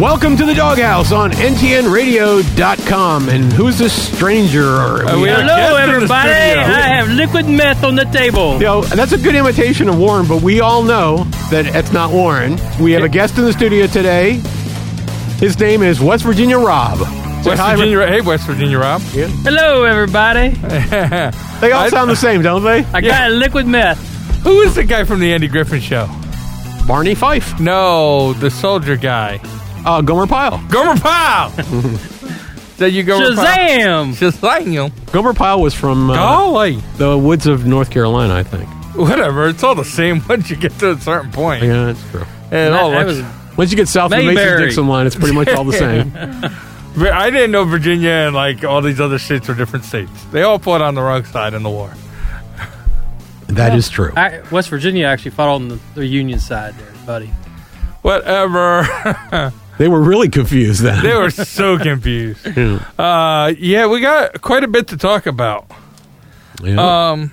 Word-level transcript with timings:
Welcome 0.00 0.36
to 0.36 0.44
the 0.44 0.52
Doghouse 0.54 1.10
on 1.10 1.30
NTNRadio.com. 1.32 3.28
And 3.30 3.50
who's 3.50 3.78
this 3.78 3.94
stranger? 3.94 4.62
Or 4.76 5.06
Uh, 5.08 5.18
we 5.18 5.28
have- 5.28 5.40
Hello, 5.40 5.76
everybody. 5.76 6.30
I 6.30 6.88
have 6.96 7.08
liquid 7.08 7.48
meth 7.48 7.82
on 7.82 7.94
the 7.94 8.04
table. 8.04 8.54
You 8.60 8.64
know, 8.66 8.82
that's 8.82 9.12
a 9.12 9.18
good 9.18 9.34
imitation 9.34 9.88
of 9.88 9.96
Warren, 9.96 10.26
but 10.26 10.42
we 10.42 10.60
all 10.60 10.82
know 10.82 11.26
that 11.50 11.64
it's 11.74 11.92
not 11.94 12.10
Warren. 12.10 12.60
We 12.78 12.92
have 12.92 13.04
a 13.04 13.08
guest 13.08 13.38
in 13.38 13.44
the 13.46 13.52
studio 13.54 13.86
today. 13.86 14.42
His 15.40 15.58
name 15.58 15.82
is 15.82 15.98
West 15.98 16.24
Virginia 16.24 16.58
Rob. 16.58 16.98
Say 16.98 17.50
West 17.50 17.62
hi, 17.62 17.74
Virginia. 17.76 18.06
Hey, 18.06 18.20
West 18.20 18.44
Virginia, 18.44 18.78
Rob. 18.78 19.00
Hello, 19.00 19.84
everybody. 19.84 20.50
They 21.60 21.72
all 21.72 21.84
I- 21.84 21.88
sound 21.88 22.10
the 22.10 22.16
same, 22.16 22.42
don't 22.42 22.62
they? 22.64 22.84
I 22.92 23.00
got 23.00 23.30
liquid 23.30 23.66
meth. 23.66 23.98
Who 24.44 24.60
is 24.60 24.74
the 24.74 24.84
guy 24.84 25.04
from 25.04 25.20
the 25.20 25.32
Andy 25.32 25.48
Griffin 25.48 25.80
Show? 25.80 26.06
Barney 26.86 27.14
Fife, 27.14 27.58
No, 27.58 28.34
the 28.34 28.50
soldier 28.50 28.96
guy. 28.96 29.40
Uh, 29.86 30.00
Gomer 30.02 30.26
Pyle. 30.26 30.62
Gomer 30.68 31.00
Pyle. 31.00 31.50
that 32.78 32.90
you 32.92 33.02
Gomer 33.02 33.34
Pyle? 33.34 34.04
Shazam! 34.06 34.30
Shazam! 34.32 35.12
Gomer 35.12 35.32
Pyle 35.32 35.60
was 35.62 35.74
from 35.74 36.10
uh, 36.10 36.14
Golly. 36.14 36.76
the 36.98 37.16
woods 37.16 37.46
of 37.46 37.66
North 37.66 37.90
Carolina, 37.90 38.34
I 38.34 38.42
think. 38.42 38.68
Whatever. 38.96 39.48
It's 39.48 39.62
all 39.62 39.74
the 39.74 39.84
same 39.84 40.20
once 40.28 40.50
you 40.50 40.56
get 40.56 40.72
to 40.80 40.90
a 40.92 40.98
certain 40.98 41.30
point. 41.32 41.62
Yeah, 41.62 41.84
that's 41.92 42.10
true. 42.10 42.26
It 42.50 42.72
all 42.72 42.90
That 42.90 43.06
looks- 43.06 43.18
was- 43.20 43.56
Once 43.56 43.70
you 43.70 43.76
get 43.76 43.88
south 43.88 44.12
of 44.12 44.18
the 44.18 44.24
Mayberry. 44.26 44.44
Mason-Dixon 44.52 44.86
line, 44.88 45.06
it's 45.06 45.16
pretty 45.16 45.34
much 45.34 45.48
all 45.48 45.64
the 45.64 45.72
same. 45.72 46.10
But 46.10 47.12
I 47.12 47.30
didn't 47.30 47.50
know 47.50 47.64
Virginia 47.64 48.10
and 48.10 48.34
like 48.34 48.64
all 48.64 48.80
these 48.82 49.00
other 49.00 49.18
states 49.18 49.48
were 49.48 49.54
different 49.54 49.84
states. 49.84 50.10
They 50.32 50.42
all 50.42 50.58
fought 50.58 50.80
on 50.82 50.94
the 50.94 51.02
wrong 51.02 51.24
side 51.24 51.52
in 51.54 51.62
the 51.62 51.70
war. 51.70 51.92
that 53.48 53.74
is 53.76 53.88
true. 53.88 54.12
I, 54.16 54.40
West 54.50 54.68
Virginia 54.70 55.06
actually 55.06 55.30
fought 55.32 55.48
on 55.54 55.68
the, 55.68 55.78
the 55.94 56.06
Union 56.06 56.38
side 56.38 56.74
there, 56.74 56.92
buddy. 57.06 57.30
Whatever. 58.02 58.82
They 59.78 59.88
were 59.88 60.00
really 60.00 60.28
confused 60.28 60.82
then. 60.82 61.02
they 61.02 61.14
were 61.14 61.30
so 61.30 61.78
confused. 61.78 62.46
Yeah. 62.56 62.82
Uh, 62.98 63.52
yeah, 63.58 63.86
we 63.86 64.00
got 64.00 64.40
quite 64.40 64.64
a 64.64 64.68
bit 64.68 64.88
to 64.88 64.96
talk 64.96 65.26
about. 65.26 65.70
Yeah. 66.62 67.10
Um, 67.10 67.32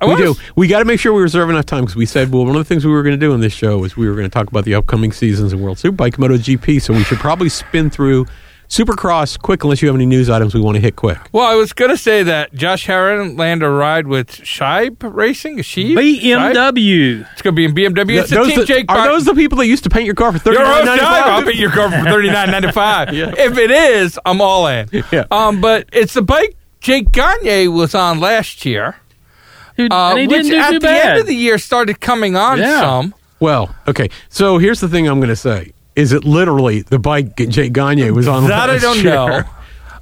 I 0.00 0.06
we 0.06 0.16
do. 0.16 0.34
We 0.56 0.66
got 0.68 0.80
to 0.80 0.84
make 0.84 0.98
sure 1.00 1.12
we 1.12 1.22
reserve 1.22 1.48
enough 1.50 1.66
time 1.66 1.82
because 1.82 1.96
we 1.96 2.06
said, 2.06 2.32
well, 2.32 2.44
one 2.44 2.56
of 2.56 2.60
the 2.60 2.64
things 2.64 2.84
we 2.84 2.92
were 2.92 3.02
going 3.02 3.18
to 3.18 3.24
do 3.26 3.32
in 3.34 3.40
this 3.40 3.52
show 3.52 3.82
is 3.84 3.96
we 3.96 4.08
were 4.08 4.14
going 4.14 4.28
to 4.28 4.30
talk 4.30 4.48
about 4.48 4.64
the 4.64 4.74
upcoming 4.74 5.12
seasons 5.12 5.52
in 5.52 5.60
World 5.60 5.78
Superbike 5.78 6.16
MotoGP. 6.16 6.82
So 6.82 6.92
we 6.92 7.04
should 7.04 7.18
probably 7.18 7.48
spin 7.48 7.88
through 7.90 8.26
Supercross 8.72 9.38
quick, 9.38 9.64
unless 9.64 9.82
you 9.82 9.88
have 9.88 9.94
any 9.94 10.06
news 10.06 10.30
items 10.30 10.54
we 10.54 10.60
want 10.62 10.76
to 10.76 10.80
hit 10.80 10.96
quick. 10.96 11.18
Well, 11.30 11.44
I 11.44 11.54
was 11.56 11.74
going 11.74 11.90
to 11.90 11.96
say 11.98 12.22
that 12.22 12.54
Josh 12.54 12.86
Herrin 12.86 13.36
landed 13.38 13.66
a 13.66 13.68
ride 13.70 14.06
with 14.06 14.30
Scheibe 14.30 14.96
Racing. 15.14 15.58
Is 15.58 15.66
she 15.66 15.94
BMW. 15.94 17.30
It's 17.32 17.42
going 17.42 17.54
to 17.54 17.56
be 17.56 17.64
in 17.66 17.74
BMW. 17.92 18.20
It's 18.20 18.30
Th- 18.30 18.40
a 18.40 18.44
Team 18.46 18.58
the- 18.60 18.64
Jake. 18.64 18.86
are 18.88 18.96
Bar- 18.96 19.08
those 19.08 19.26
the 19.26 19.34
people 19.34 19.58
that 19.58 19.66
used 19.66 19.84
to 19.84 19.90
paint 19.90 20.06
your 20.06 20.14
car 20.14 20.32
for 20.32 20.38
thirty 20.38 20.56
Your 20.56 20.64
nine 20.66 20.88
I'll 20.88 21.36
five? 21.36 21.44
bet 21.44 21.56
your 21.56 21.70
car 21.70 21.90
for 21.90 22.02
thirty 22.02 22.30
nine 22.30 22.50
ninety 22.50 22.72
five. 22.72 23.12
Yeah. 23.12 23.34
If 23.36 23.58
it 23.58 23.70
is, 23.70 24.18
I'm 24.24 24.40
all 24.40 24.66
in. 24.68 24.88
Yeah. 25.12 25.24
Um, 25.30 25.60
but 25.60 25.90
it's 25.92 26.14
the 26.14 26.22
bike 26.22 26.56
Jake 26.80 27.12
Gagne 27.12 27.68
was 27.68 27.94
on 27.94 28.20
last 28.20 28.64
year, 28.64 28.96
Who, 29.76 29.86
uh, 29.90 30.10
and 30.12 30.18
he 30.20 30.26
which 30.26 30.36
didn't 30.46 30.50
do 30.50 30.56
at 30.56 30.70
too 30.70 30.78
the 30.78 30.86
bad. 30.86 31.10
end 31.10 31.20
of 31.20 31.26
the 31.26 31.34
year 31.34 31.58
started 31.58 32.00
coming 32.00 32.36
on 32.36 32.58
Yeah. 32.58 32.80
some. 32.80 33.14
Well, 33.38 33.74
okay. 33.86 34.08
So 34.30 34.56
here's 34.56 34.80
the 34.80 34.88
thing 34.88 35.06
I'm 35.08 35.18
going 35.18 35.28
to 35.28 35.36
say: 35.36 35.72
is 35.96 36.12
it 36.12 36.24
literally 36.24 36.82
the 36.82 36.98
bike 36.98 37.36
Jake 37.36 37.72
Gagne 37.72 38.10
was 38.12 38.28
on? 38.28 38.46
That 38.48 38.70
I 38.70 38.78
don't 38.78 38.96
year? 39.02 39.04
know. 39.14 39.42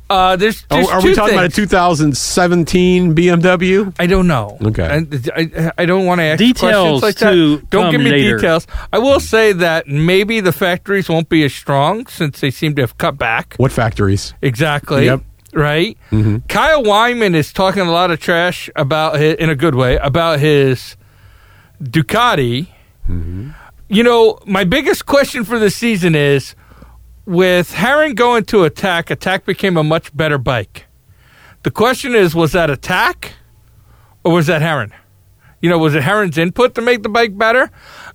Uh, 0.08 0.34
there's, 0.34 0.66
Oh, 0.70 0.74
there's 0.76 0.88
are 0.88 1.00
two 1.00 1.08
we 1.10 1.14
talking 1.14 1.34
about 1.34 1.46
a 1.46 1.48
2017 1.50 3.14
BMW? 3.14 3.94
I 3.98 4.06
don't 4.06 4.26
know. 4.26 4.58
Okay. 4.60 4.82
I, 4.84 5.40
I, 5.40 5.72
I 5.78 5.86
don't 5.86 6.04
want 6.04 6.18
to 6.18 6.24
ask 6.24 6.38
Details 6.38 7.00
questions 7.00 7.02
like 7.02 7.16
to 7.32 7.56
that. 7.58 7.70
Don't 7.70 7.82
come 7.84 7.90
give 7.92 8.00
me 8.00 8.10
later. 8.10 8.36
details. 8.38 8.66
I 8.92 8.98
will 8.98 9.20
say 9.20 9.52
that 9.52 9.86
maybe 9.86 10.40
the 10.40 10.50
factories 10.52 11.08
won't 11.08 11.28
be 11.28 11.44
as 11.44 11.54
strong 11.54 12.06
since 12.08 12.40
they 12.40 12.50
seem 12.50 12.74
to 12.74 12.82
have 12.82 12.98
cut 12.98 13.18
back. 13.18 13.54
What 13.56 13.70
factories? 13.70 14.34
Exactly. 14.42 15.04
Yep. 15.04 15.22
Right. 15.52 15.96
Mhm. 16.10 16.46
Kyle 16.48 16.82
Wyman 16.82 17.34
is 17.36 17.52
talking 17.52 17.82
a 17.82 17.90
lot 17.92 18.10
of 18.10 18.18
trash 18.20 18.68
about 18.76 19.18
his, 19.20 19.34
in 19.36 19.48
a 19.48 19.54
good 19.56 19.74
way 19.76 19.96
about 19.96 20.40
his 20.40 20.96
Ducati. 21.82 22.68
Mm-hmm. 23.08 23.50
You 23.92 24.04
know, 24.04 24.38
my 24.46 24.62
biggest 24.62 25.06
question 25.06 25.44
for 25.44 25.58
the 25.58 25.68
season 25.68 26.14
is 26.14 26.54
with 27.26 27.72
Herrin 27.72 28.14
going 28.14 28.44
to 28.44 28.62
attack, 28.62 29.10
attack 29.10 29.44
became 29.44 29.76
a 29.76 29.82
much 29.82 30.16
better 30.16 30.38
bike. 30.38 30.86
The 31.64 31.72
question 31.72 32.14
is, 32.14 32.32
was 32.32 32.52
that 32.52 32.70
attack 32.70 33.32
or 34.22 34.32
was 34.32 34.46
that 34.46 34.62
Herrin? 34.62 34.92
You 35.60 35.70
know, 35.70 35.78
was 35.78 35.96
it 35.96 36.04
Herrin's 36.04 36.38
input 36.38 36.76
to 36.76 36.80
make 36.82 37.02
the 37.02 37.08
bike 37.08 37.36
better? 37.36 37.68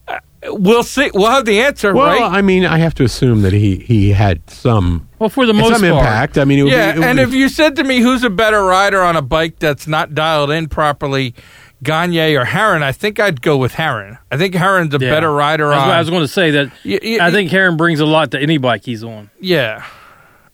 Uh, 0.08 0.20
we'll 0.46 0.82
see. 0.82 1.12
We'll 1.14 1.30
have 1.30 1.44
the 1.44 1.60
answer, 1.60 1.94
Well, 1.94 2.08
right? 2.08 2.22
I 2.22 2.42
mean, 2.42 2.66
I 2.66 2.78
have 2.78 2.96
to 2.96 3.04
assume 3.04 3.42
that 3.42 3.52
he 3.52 3.76
he 3.76 4.12
had 4.12 4.50
some 4.50 5.10
well, 5.20 5.30
for 5.30 5.46
the 5.46 5.54
most 5.54 5.74
some 5.74 5.82
part. 5.82 6.06
impact. 6.06 6.38
I 6.38 6.46
mean, 6.46 6.60
it 6.60 6.64
would 6.64 6.72
yeah, 6.72 6.94
be, 6.94 6.98
it 6.98 7.00
would 7.02 7.08
and 7.10 7.18
be- 7.18 7.24
if 7.24 7.34
you 7.34 7.50
said 7.50 7.76
to 7.76 7.84
me 7.84 8.00
who's 8.00 8.24
a 8.24 8.30
better 8.30 8.64
rider 8.64 9.02
on 9.04 9.18
a 9.18 9.22
bike 9.22 9.60
that's 9.60 9.88
not 9.88 10.16
dialed 10.16 10.52
in 10.52 10.70
properly, 10.70 11.36
Gagne 11.86 12.36
or 12.36 12.44
Herrin, 12.46 12.84
I 12.84 12.92
think 12.92 13.20
I'd 13.20 13.42
go 13.42 13.56
with 13.58 13.74
Herrin. 13.74 14.18
I 14.32 14.38
think 14.38 14.54
Herrin's 14.56 14.94
a 14.94 14.98
Yeah. 15.00 15.10
better 15.12 15.32
rider 15.32 15.70
That's 15.70 15.82
on. 15.84 15.90
I 15.92 16.00
was 16.00 16.10
going 16.10 16.24
to 16.24 16.28
say 16.28 16.52
that 16.52 16.72
I 17.22 17.32
think 17.32 17.52
Herrin 17.52 17.78
brings 17.78 18.00
a 18.02 18.06
lot 18.06 18.32
to 18.32 18.40
any 18.40 18.58
bike 18.58 18.84
he's 18.86 19.04
on. 19.04 19.30
yeah, 19.40 19.84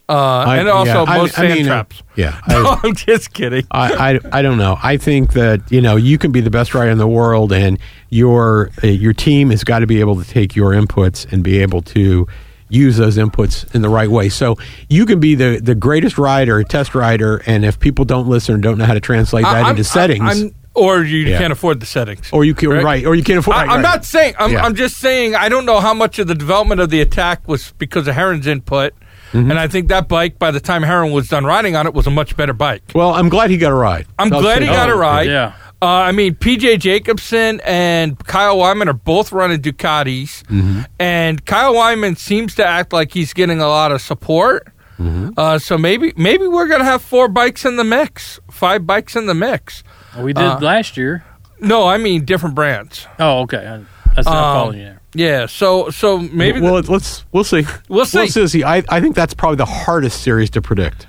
uh, 0.10 0.14
I- 0.46 0.58
and 0.58 0.68
also 0.70 1.06
yeah, 1.06 1.18
most 1.18 1.40
I 1.40 1.42
sand 1.48 1.54
mean, 1.54 1.64
uh, 1.68 1.70
traps. 1.70 2.04
yeah, 2.16 2.40
No, 2.50 2.66
I, 2.66 2.80
I'm 2.84 2.96
just 2.96 3.34
kidding. 3.34 3.66
I, 3.72 4.14
I, 4.16 4.40
I 4.40 4.42
don't 4.42 4.58
know. 4.58 4.78
I 4.84 4.98
think 4.98 5.34
that 5.34 5.62
you 5.72 5.82
know 5.82 5.96
you 5.96 6.18
can 6.18 6.32
be 6.32 6.42
the 6.42 6.50
best 6.52 6.74
rider 6.76 6.92
in 6.92 6.98
the 6.98 7.08
world, 7.08 7.54
and 7.54 7.80
your 8.10 8.70
uh, 8.84 8.88
your 8.88 9.14
team 9.14 9.50
has 9.52 9.64
got 9.64 9.80
to 9.80 9.88
be 9.88 10.00
able 10.02 10.22
to 10.22 10.30
take 10.30 10.56
your 10.56 10.72
inputs 10.74 11.32
and 11.32 11.44
be 11.44 11.60
able 11.60 11.82
to 11.84 12.28
use 12.68 12.96
those 12.98 13.18
inputs 13.18 13.74
in 13.76 13.82
the 13.82 13.90
right 13.90 14.10
way. 14.10 14.30
So 14.30 14.58
you 14.90 15.06
can 15.06 15.20
be 15.20 15.36
the 15.36 15.60
the 15.62 15.76
greatest 15.76 16.18
rider, 16.18 16.62
test 16.64 16.94
rider, 16.96 17.42
and 17.46 17.64
if 17.66 17.80
people 17.80 18.04
don't 18.06 18.28
listen 18.28 18.56
or 18.56 18.58
don't 18.60 18.78
know 18.78 18.86
how 18.86 18.94
to 18.94 19.00
translate 19.02 19.44
that 19.46 19.56
I- 19.56 19.62
I'm- 19.62 19.70
into 19.72 19.84
settings, 19.86 20.22
I'm- 20.42 20.56
or 20.74 21.04
you 21.04 21.20
Yeah. 21.20 21.38
can't 21.38 21.52
afford 21.54 21.80
the 21.80 21.86
settings. 21.86 22.30
or 22.32 22.46
you 22.46 22.54
can 22.54 22.70
Right. 22.70 22.84
right, 22.84 23.06
or 23.06 23.16
you 23.16 23.24
can't 23.24 23.40
afford. 23.40 23.58
I, 23.58 23.62
right, 23.62 23.70
I'm 23.70 23.76
right. 23.78 23.82
not 23.96 24.06
saying. 24.06 24.36
I'm, 24.40 24.52
Yeah. 24.54 24.64
I'm 24.64 24.76
just 24.76 24.98
saying. 24.98 25.36
I 25.36 25.50
don't 25.50 25.66
know 25.66 25.80
how 25.80 25.94
much 25.94 26.18
of 26.20 26.28
the 26.28 26.36
development 26.36 26.80
of 26.82 26.90
the 26.90 27.02
attack 27.02 27.48
was 27.48 27.74
because 27.78 28.08
of 28.08 28.16
Herrin's 28.16 28.48
input, 28.48 28.94
Mm-hmm. 29.34 29.50
and 29.52 29.58
I 29.60 29.68
think 29.70 29.88
that 29.88 30.10
bike, 30.10 30.38
by 30.40 30.52
the 30.52 30.60
time 30.60 30.82
Herrin 30.84 31.12
was 31.14 31.30
done 31.30 31.46
riding 31.46 31.76
on 31.78 31.88
it, 31.88 31.94
was 31.94 32.06
a 32.06 32.12
much 32.12 32.36
better 32.36 32.52
bike. 32.54 32.84
Well, 32.94 33.14
I'm 33.14 33.30
glad 33.30 33.50
he 33.50 33.58
got 33.58 33.72
a 33.72 33.76
ride. 33.76 34.06
I'm 34.20 34.32
I'll 34.34 34.42
glad 34.42 34.58
say 34.58 34.66
he 34.66 34.70
got 34.70 34.88
that. 34.88 34.90
a 34.90 34.96
ride. 34.96 35.28
Yeah. 35.28 35.54
Uh, 35.82 35.86
I 35.88 36.12
mean, 36.12 36.36
PJ 36.36 36.78
Jacobson 36.80 37.60
and 37.66 38.20
Kyle 38.26 38.58
Wyman 38.58 38.88
are 38.90 38.94
both 38.94 39.32
running 39.32 39.60
Ducatis, 39.62 40.44
Mm-hmm. 40.44 40.82
and 41.00 41.46
Kyle 41.46 41.74
Wyman 41.74 42.18
seems 42.18 42.56
to 42.56 42.66
act 42.66 42.94
like 42.94 43.14
he's 43.14 43.34
getting 43.34 43.60
a 43.62 43.68
lot 43.68 43.92
of 43.92 44.02
support. 44.02 44.68
Mm-hmm. 45.00 45.30
Uh, 45.38 45.58
so 45.58 45.78
maybe 45.80 46.14
maybe 46.16 46.46
we're 46.48 46.68
gonna 46.68 46.84
have 46.84 47.02
four 47.02 47.28
bikes 47.28 47.66
in 47.66 47.78
the 47.78 47.84
mix, 47.84 48.40
five 48.52 48.86
bikes 48.86 49.16
in 49.16 49.26
the 49.26 49.34
mix. 49.34 49.84
We 50.20 50.34
did 50.34 50.44
Uh, 50.44 50.60
last 50.60 50.98
year. 50.98 51.24
No, 51.60 51.88
I 51.88 51.98
mean 51.98 52.26
different 52.26 52.56
brands. 52.56 53.08
Oh, 53.20 53.42
okay. 53.42 53.58
I, 53.66 53.80
that's 54.16 54.26
not 54.28 54.36
Um, 54.36 54.56
following 54.56 54.80
you 54.80 54.86
there. 54.86 55.02
Yeah, 55.14 55.46
so 55.46 55.90
so 55.90 56.18
maybe 56.20 56.60
well, 56.62 56.82
the- 56.82 56.92
let's 56.92 57.24
we'll 57.32 57.44
see. 57.44 57.66
We'll 57.90 58.06
see. 58.06 58.30
We'll 58.36 58.48
see. 58.48 58.64
I, 58.64 58.84
I 58.90 59.00
think 59.02 59.16
that's 59.16 59.34
probably 59.34 59.58
the 59.58 59.66
hardest 59.66 60.22
series 60.22 60.50
to 60.52 60.62
predict. 60.62 61.06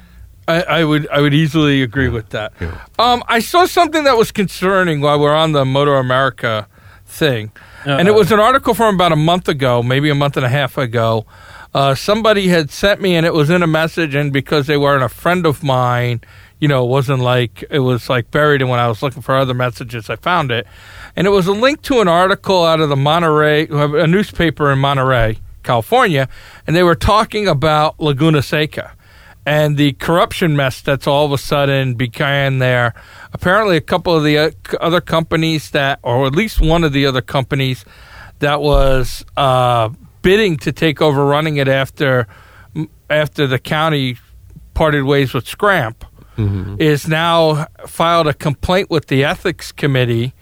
I, 0.48 0.62
I 0.62 0.84
would 0.84 1.08
I 1.08 1.20
would 1.20 1.34
easily 1.34 1.82
agree 1.82 2.08
with 2.08 2.30
that. 2.30 2.52
Yeah. 2.60 2.76
Um, 2.98 3.22
I 3.28 3.38
saw 3.38 3.64
something 3.66 4.02
that 4.04 4.16
was 4.16 4.32
concerning 4.32 5.00
while 5.00 5.20
we're 5.20 5.34
on 5.34 5.52
the 5.52 5.64
MotoAmerica 5.64 6.66
thing, 7.06 7.52
and 7.84 8.08
it 8.08 8.14
was 8.14 8.32
an 8.32 8.40
article 8.40 8.74
from 8.74 8.96
about 8.96 9.12
a 9.12 9.16
month 9.16 9.48
ago, 9.48 9.82
maybe 9.84 10.10
a 10.10 10.14
month 10.16 10.36
and 10.36 10.44
a 10.44 10.48
half 10.48 10.76
ago. 10.78 11.24
Uh, 11.74 11.94
somebody 11.94 12.48
had 12.48 12.70
sent 12.70 13.00
me, 13.00 13.14
and 13.14 13.24
it 13.24 13.32
was 13.32 13.50
in 13.50 13.62
a 13.62 13.66
message, 13.66 14.14
and 14.16 14.32
because 14.32 14.66
they 14.66 14.76
weren't 14.76 15.02
a 15.04 15.08
friend 15.08 15.46
of 15.46 15.62
mine, 15.62 16.20
you 16.62 16.68
know, 16.68 16.84
it 16.84 16.88
wasn't 16.88 17.18
like 17.18 17.64
it 17.70 17.80
was 17.80 18.08
like 18.08 18.30
buried. 18.30 18.60
And 18.60 18.70
when 18.70 18.78
I 18.78 18.86
was 18.86 19.02
looking 19.02 19.20
for 19.20 19.34
other 19.34 19.52
messages, 19.52 20.08
I 20.08 20.14
found 20.14 20.52
it, 20.52 20.64
and 21.16 21.26
it 21.26 21.30
was 21.30 21.48
a 21.48 21.52
link 21.52 21.82
to 21.82 22.00
an 22.00 22.06
article 22.06 22.64
out 22.64 22.78
of 22.78 22.88
the 22.88 22.94
Monterey, 22.94 23.66
a 23.68 24.06
newspaper 24.06 24.70
in 24.70 24.78
Monterey, 24.78 25.38
California, 25.64 26.28
and 26.64 26.76
they 26.76 26.84
were 26.84 26.94
talking 26.94 27.48
about 27.48 27.98
Laguna 27.98 28.42
Seca 28.42 28.92
and 29.44 29.76
the 29.76 29.94
corruption 29.94 30.54
mess 30.54 30.80
that's 30.80 31.08
all 31.08 31.26
of 31.26 31.32
a 31.32 31.38
sudden 31.38 31.94
began 31.94 32.60
there. 32.60 32.94
Apparently, 33.32 33.76
a 33.76 33.80
couple 33.80 34.14
of 34.14 34.22
the 34.22 34.38
uh, 34.38 34.50
other 34.80 35.00
companies 35.00 35.70
that, 35.70 35.98
or 36.04 36.28
at 36.28 36.32
least 36.36 36.60
one 36.60 36.84
of 36.84 36.92
the 36.92 37.06
other 37.06 37.22
companies 37.22 37.84
that 38.38 38.60
was 38.60 39.24
uh, 39.36 39.88
bidding 40.22 40.58
to 40.58 40.70
take 40.70 41.02
over 41.02 41.24
running 41.24 41.56
it 41.56 41.66
after 41.66 42.28
after 43.10 43.48
the 43.48 43.58
county 43.58 44.16
parted 44.74 45.02
ways 45.02 45.34
with 45.34 45.46
Scramp, 45.46 46.04
is 46.38 47.06
now 47.08 47.66
filed 47.86 48.26
a 48.26 48.34
complaint 48.34 48.90
with 48.90 49.06
the 49.06 49.24
ethics 49.24 49.70
committee 49.72 50.32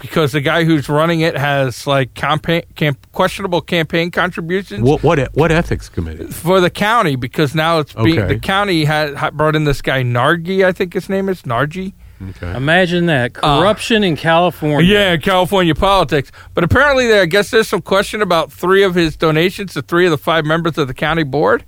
because 0.00 0.32
the 0.32 0.40
guy 0.40 0.64
who's 0.64 0.88
running 0.88 1.20
it 1.20 1.36
has 1.36 1.86
like 1.86 2.14
campaign, 2.14 2.62
camp, 2.76 3.04
questionable 3.12 3.60
campaign 3.60 4.10
contributions 4.10 4.82
What 4.82 5.02
what 5.02 5.18
what 5.34 5.50
ethics 5.50 5.88
committee? 5.88 6.26
for 6.26 6.60
the 6.60 6.70
county 6.70 7.16
because 7.16 7.54
now 7.54 7.78
it's 7.80 7.94
being 7.94 8.18
Okay. 8.18 8.34
the 8.34 8.40
county 8.40 8.84
had, 8.84 9.16
had 9.16 9.36
brought 9.36 9.56
in 9.56 9.64
this 9.64 9.82
guy 9.82 10.02
Nargi, 10.02 10.64
I 10.64 10.72
think 10.72 10.92
his 10.94 11.08
name 11.08 11.28
is 11.28 11.42
Nargi. 11.42 11.94
Okay. 12.30 12.56
Imagine 12.56 13.06
that 13.06 13.34
corruption 13.34 14.02
in 14.02 14.16
California. 14.16 14.92
Yeah, 14.92 15.16
California 15.18 15.72
politics. 15.74 16.32
But 16.52 16.64
apparently, 16.64 17.06
there, 17.06 17.22
I 17.22 17.26
guess 17.26 17.52
there's 17.52 17.68
some 17.68 17.80
question 17.80 18.22
about 18.22 18.50
three 18.52 18.82
of 18.82 18.96
his 18.96 19.16
donations 19.16 19.74
to 19.74 19.82
three 19.82 20.04
of 20.04 20.10
the 20.10 20.18
five 20.18 20.44
members 20.44 20.76
of 20.78 20.88
the 20.88 20.94
county 20.94 21.22
board 21.22 21.64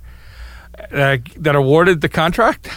uh, 0.91 1.17
that 1.37 1.55
awarded 1.55 2.01
the 2.01 2.09
contract. 2.09 2.67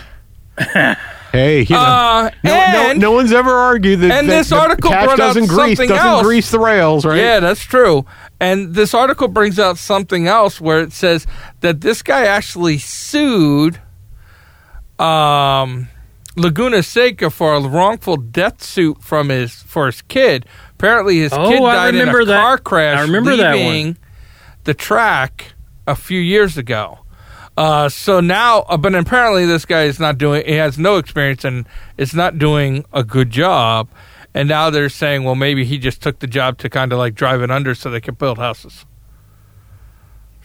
Hey, 1.35 1.62
you 1.62 1.75
know, 1.75 1.81
Uh, 1.81 2.31
no, 2.45 2.51
no, 2.53 2.91
and- 2.91 3.01
no 3.01 3.11
one's 3.11 3.33
ever 3.33 3.51
argued 3.53 3.99
that. 4.03 4.12
and 4.12 4.29
that 4.29 4.37
this 4.37 4.51
the 4.51 4.56
article 4.56 4.89
cash 4.93 5.05
brought 5.06 5.19
doesn't 5.19 5.47
grease 5.49 5.79
something 5.79 5.89
doesn't 5.89 6.06
else. 6.06 6.23
grease 6.23 6.51
the 6.53 6.61
rails, 6.61 7.05
right? 7.05 7.17
Yeah, 7.19 7.41
that's 7.41 7.62
true. 7.65 8.06
And 8.39 8.73
this 8.77 8.95
article 8.95 9.27
brings 9.27 9.59
out 9.59 9.77
something 9.77 10.29
else 10.29 10.61
where 10.61 10.79
it 10.81 10.93
says 10.93 11.27
that 11.61 11.81
this 11.81 12.03
guy 12.03 12.25
actually 12.27 12.79
sued 12.79 13.81
um, 14.99 15.89
Laguna 16.37 16.83
Seca 16.83 17.31
for 17.31 17.55
a 17.55 17.61
wrongful 17.61 18.17
death 18.17 18.62
suit 18.62 19.03
from 19.03 19.29
his 19.29 19.55
for 19.62 19.87
his 19.87 20.03
kid. 20.03 20.47
Apparently, 20.79 21.19
his 21.19 21.33
Oh, 21.33 21.49
kid 21.50 21.62
I 21.62 21.75
died 21.75 21.95
in 21.95 22.00
remember 22.00 22.21
a 22.21 22.25
that. 22.27 22.41
car 22.43 22.59
crash. 22.59 22.99
I 22.99 23.03
remember 23.03 23.37
that 23.37 23.57
one. 23.57 23.67
leaving 23.67 23.97
the 24.65 24.75
track 24.75 25.55
a 25.87 25.97
few 25.97 26.21
years 26.21 26.57
ago. 26.57 27.00
Uh, 27.56 27.89
so 27.89 28.21
now, 28.21 28.61
uh, 28.62 28.77
but 28.77 28.95
apparently 28.95 29.47
this 29.47 29.65
guy 29.65 29.85
is 29.85 30.01
not 30.01 30.19
doing. 30.19 30.45
He 30.47 30.55
has 30.55 30.79
no 30.79 30.97
experience 30.97 31.45
and 31.45 31.67
is 31.97 32.15
not 32.15 32.39
doing 32.39 32.85
a 32.93 33.05
good 33.05 33.31
job. 33.31 33.89
And 34.35 34.49
now 34.49 34.71
they're 34.71 34.89
saying, 34.89 35.23
well, 35.23 35.37
maybe 35.37 35.65
he 35.65 35.79
just 35.79 36.03
took 36.03 36.19
the 36.19 36.27
job 36.27 36.59
to 36.59 36.69
kind 36.69 36.93
of 36.93 36.99
like 36.99 37.15
drive 37.15 37.41
it 37.43 37.51
under 37.51 37.75
so 37.75 37.91
they 37.91 38.01
can 38.01 38.15
build 38.15 38.39
houses. 38.39 38.85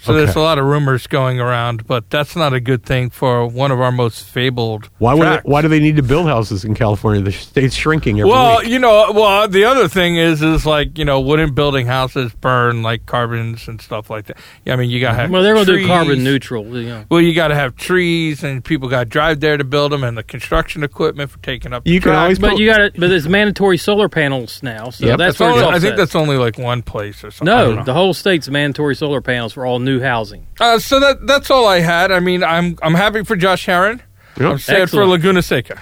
So 0.01 0.13
there's 0.13 0.35
a 0.35 0.39
lot 0.39 0.57
of 0.57 0.65
rumors 0.65 1.07
going 1.07 1.39
around, 1.39 1.85
but 1.85 2.09
that's 2.09 2.35
not 2.35 2.53
a 2.53 2.59
good 2.59 2.83
thing 2.83 3.09
for 3.09 3.45
one 3.45 3.71
of 3.71 3.81
our 3.81 3.91
most 3.91 4.23
fabled. 4.23 4.89
Why 4.97 5.13
would 5.13 5.27
they, 5.27 5.39
why 5.43 5.61
do 5.61 5.67
they 5.67 5.79
need 5.79 5.97
to 5.97 6.03
build 6.03 6.27
houses 6.27 6.63
in 6.63 6.73
California? 6.73 7.21
The 7.21 7.31
state's 7.33 7.75
shrinking 7.75 8.19
every 8.19 8.31
Well, 8.31 8.59
week. 8.59 8.69
you 8.69 8.79
know, 8.79 9.11
well, 9.13 9.47
the 9.47 9.65
other 9.65 9.87
thing 9.87 10.15
is, 10.15 10.41
is 10.41 10.65
like 10.65 10.97
you 10.97 11.05
know, 11.05 11.19
wooden 11.19 11.53
building 11.53 11.85
houses 11.85 12.31
burn 12.33 12.81
like 12.81 13.05
carbons 13.05 13.67
and 13.67 13.81
stuff 13.81 14.09
like 14.09 14.25
that. 14.27 14.37
Yeah, 14.65 14.73
I 14.73 14.75
mean, 14.77 14.89
you 14.89 14.99
got 15.01 15.11
to 15.11 15.17
have. 15.17 15.31
Well, 15.31 15.43
they're 15.43 15.53
going 15.53 15.65
to 15.65 15.77
do 15.79 15.87
carbon 15.87 16.23
neutral. 16.23 16.65
You. 16.77 17.05
Well, 17.09 17.19
you 17.21 17.33
got 17.33 17.49
to 17.49 17.55
have 17.55 17.75
trees, 17.75 18.43
and 18.43 18.63
people 18.63 18.87
got 18.87 18.99
to 19.03 19.09
drive 19.09 19.39
there 19.41 19.57
to 19.57 19.63
build 19.63 19.91
them, 19.91 20.03
and 20.03 20.17
the 20.17 20.23
construction 20.23 20.83
equipment 20.83 21.29
for 21.31 21.39
taking 21.39 21.73
up. 21.73 21.83
the 21.83 21.89
You 21.91 21.99
can 21.99 22.11
track. 22.11 22.21
always 22.21 22.39
But 22.39 22.51
put- 22.51 22.59
you 22.59 22.67
got 22.67 22.77
to. 22.77 22.91
But 22.99 23.11
it's 23.11 23.27
mandatory 23.27 23.77
solar 23.77 24.07
panels 24.07 24.61
now. 24.63 24.91
So 24.91 25.05
Yep. 25.07 25.17
that's 25.17 25.37
That's 25.39 25.41
only, 25.57 25.63
I 25.65 25.79
think 25.79 25.97
that's 25.97 26.15
only 26.15 26.37
like 26.37 26.57
one 26.57 26.81
place 26.83 27.23
or 27.23 27.31
something. 27.31 27.45
No. 27.75 27.83
The 27.83 27.93
whole 27.93 28.13
state's 28.13 28.47
mandatory 28.47 28.95
solar 28.95 29.21
panels 29.21 29.53
for 29.53 29.65
all 29.65 29.79
new 29.79 29.88
housing. 29.97 30.45
Uh, 30.59 30.77
so 30.77 30.99
that 30.99 31.25
that's 31.25 31.49
all 31.49 31.67
I 31.67 31.79
had. 31.79 32.11
I 32.11 32.19
mean, 32.19 32.43
I'm 32.43 32.77
I'm 32.83 32.93
happy 32.93 33.23
for 33.23 33.35
Josh 33.35 33.65
Herrin. 33.65 34.01
Yep. 34.39 34.51
I'm 34.51 34.59
sad 34.59 34.89
for 34.89 35.05
Laguna 35.05 35.41
Seca. 35.41 35.81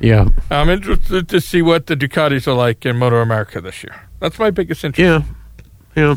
yeah, 0.00 0.28
I'm 0.50 0.68
interested 0.70 1.28
to 1.28 1.40
see 1.40 1.60
what 1.62 1.86
the 1.86 1.94
Ducatis 1.96 2.46
are 2.48 2.54
like 2.54 2.86
in 2.86 2.96
MotoAmerica 2.96 3.62
this 3.62 3.82
year. 3.84 4.00
That's 4.20 4.38
my 4.38 4.50
biggest 4.50 4.84
interest. 4.84 5.26
yeah, 5.96 6.02
yeah. 6.02 6.16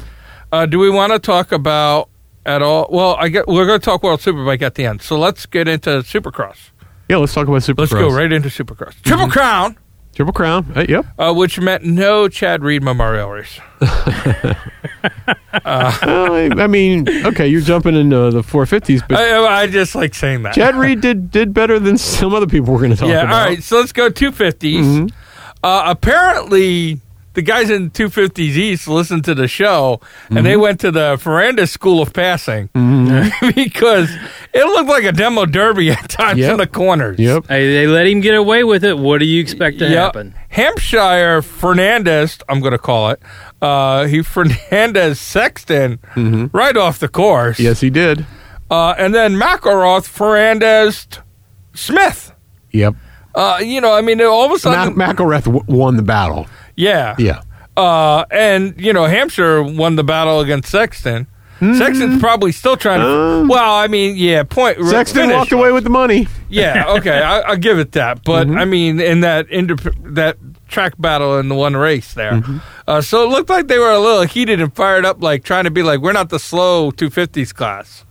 Uh, 0.52 0.66
do 0.66 0.80
we 0.80 0.90
want 0.90 1.12
to 1.14 1.20
talk 1.20 1.52
about 1.52 2.10
at 2.46 2.62
all? 2.62 2.88
Well, 2.92 3.16
I 3.20 3.30
get 3.30 3.48
we're 3.48 3.66
going 3.66 3.80
to 3.80 3.84
talk 3.86 4.04
World 4.04 4.20
Superbike 4.22 4.62
at 4.62 4.76
the 4.76 4.86
end. 4.86 5.02
So 5.02 5.18
let's 5.18 5.46
get 5.46 5.68
into 5.68 5.90
Supercross. 6.04 6.70
Yeah, 7.10 7.18
let's 7.18 7.34
talk 7.34 7.48
about 7.48 7.62
Supercross. 7.62 7.78
Let's 7.78 7.94
go 7.94 8.10
right 8.10 8.32
into 8.32 8.50
Supercross. 8.50 9.02
Triple 9.04 9.30
Crown, 9.30 9.78
Triple 10.16 10.34
Crown. 10.34 10.72
Uh, 10.76 10.86
yep. 10.88 11.06
uh, 11.18 11.34
which 11.34 11.60
meant 11.60 11.84
no 11.84 12.28
Chad 12.28 12.62
Reed 12.64 12.84
Memorial 12.84 13.30
Race. 13.32 13.60
Uh, 13.82 14.54
I, 15.66 16.50
I 16.58 16.68
mean, 16.68 17.08
okay, 17.26 17.48
you're 17.48 17.62
jumping 17.62 17.96
into 17.96 18.32
the 18.32 18.42
450s, 18.42 19.02
but 19.08 19.18
I, 19.18 19.62
I 19.64 19.68
just 19.68 19.96
like 19.96 20.14
saying 20.14 20.44
that. 20.44 20.56
Chad 20.56 20.76
Reed 20.76 21.02
did 21.02 21.32
did 21.32 21.54
better 21.54 21.80
than 21.80 21.98
some 21.98 22.34
other 22.34 22.48
people 22.48 22.74
we're 22.74 22.80
going 22.80 22.92
to 22.92 22.98
talk 22.98 23.08
about. 23.10 23.14
yeah, 23.16 23.24
about. 23.24 23.34
all 23.42 23.46
right. 23.48 23.64
So 23.64 23.80
let's 23.80 23.92
go 23.92 24.10
250s. 24.10 24.84
Mhm. 24.84 25.12
Uh, 25.64 25.84
apparently, 25.88 27.00
the 27.34 27.42
guys 27.42 27.70
in 27.70 27.90
250s 27.92 28.40
East 28.56 28.88
listened 28.88 29.26
to 29.26 29.34
the 29.36 29.48
show 29.48 30.00
and 30.30 30.46
they 30.46 30.56
went 30.56 30.80
to 30.82 30.92
the 30.92 31.16
Ferrandis 31.18 31.70
School 31.70 32.02
of 32.02 32.14
Passing 32.14 32.70
because 33.56 34.10
it 34.54 34.66
looked 34.66 34.90
like 34.90 35.04
a 35.04 35.12
demo 35.12 35.46
derby 35.46 35.92
at 35.92 36.10
times 36.10 36.40
Yep. 36.40 36.52
in 36.52 36.58
the 36.58 36.68
corners. 36.68 37.20
Yep. 37.20 37.48
Hey, 37.48 37.74
they 37.74 37.88
let 37.88 38.08
him 38.08 38.22
get 38.22 38.36
away 38.36 38.64
with 38.64 38.84
it. 38.84 38.98
What 38.98 39.20
do 39.20 39.26
you 39.26 39.42
expect 39.42 39.80
to 39.80 39.86
Yep. 39.86 39.94
happen? 39.98 40.36
Hampshire 40.50 41.42
Ferrandis, 41.42 42.42
I'm 42.48 42.60
going 42.60 42.72
to 42.74 42.78
call 42.78 43.10
it. 43.10 43.22
Uh, 43.62 44.06
he 44.06 44.20
Ferrandis 44.22 45.18
Sexton 45.18 46.00
right 46.54 46.78
off 46.78 47.00
the 47.00 47.08
course. 47.08 47.60
Yes, 47.60 47.80
he 47.82 47.90
did. 47.90 48.26
Uh, 48.70 48.94
and 48.98 49.14
then 49.14 49.34
McElrath 49.36 50.08
Ferrandis 50.08 51.20
Smith. 51.74 52.32
Yep. 52.72 52.96
Uh, 53.36 53.60
you 53.64 53.82
know, 53.82 53.94
I 53.94 54.02
mean, 54.02 54.22
all 54.22 54.46
of 54.46 54.52
a 54.52 54.54
Mac- 54.54 54.60
sudden, 54.60 54.94
McElrath 54.96 55.46
w- 55.46 55.64
won 55.68 55.96
the 55.98 56.04
battle. 56.04 56.46
Yeah, 56.76 57.16
Yeah. 57.18 57.42
Uh, 57.76 58.24
and 58.30 58.80
you 58.80 58.94
know, 58.94 59.06
Hampshire 59.06 59.64
won 59.64 59.96
the 59.96 60.04
battle 60.04 60.40
against 60.42 60.70
Sexton. 60.70 61.28
Sexton's 61.60 62.20
probably 62.20 62.52
still 62.52 62.76
trying 62.76 63.00
to. 63.00 63.08
Um, 63.08 63.48
well, 63.48 63.76
I 63.76 63.88
mean, 63.88 64.18
yeah, 64.18 64.44
point. 64.44 64.78
Sexton 64.86 65.22
finish. 65.22 65.36
walked 65.36 65.52
away 65.54 65.72
with 65.72 65.86
the 65.86 65.90
money. 65.90 66.28
Yeah, 66.50 66.86
okay, 66.98 67.20
I, 67.20 67.40
I'll 67.40 67.58
give 67.58 67.80
it 67.80 67.94
that. 67.94 68.24
But 68.24 68.48
I 68.48 68.66
mean, 68.66 69.00
in 69.00 69.22
that 69.22 69.50
inter- 69.50 69.92
that 70.04 70.38
track 70.68 70.94
battle 71.00 71.40
in 71.40 71.48
the 71.48 71.56
one 71.56 71.76
race 71.76 72.14
there, 72.14 72.44
uh, 72.88 73.02
so 73.02 73.24
it 73.24 73.30
looked 73.30 73.50
like 73.50 73.68
they 73.68 73.80
were 73.80 73.90
a 73.90 73.98
little 73.98 74.22
heated 74.24 74.62
and 74.62 74.72
fired 74.76 75.04
up, 75.04 75.24
like 75.24 75.44
trying 75.44 75.64
to 75.64 75.72
be 75.72 75.82
like, 75.82 76.02
we're 76.02 76.12
not 76.14 76.30
the 76.30 76.38
slow 76.38 76.92
250s 76.92 77.56
class. 77.56 78.06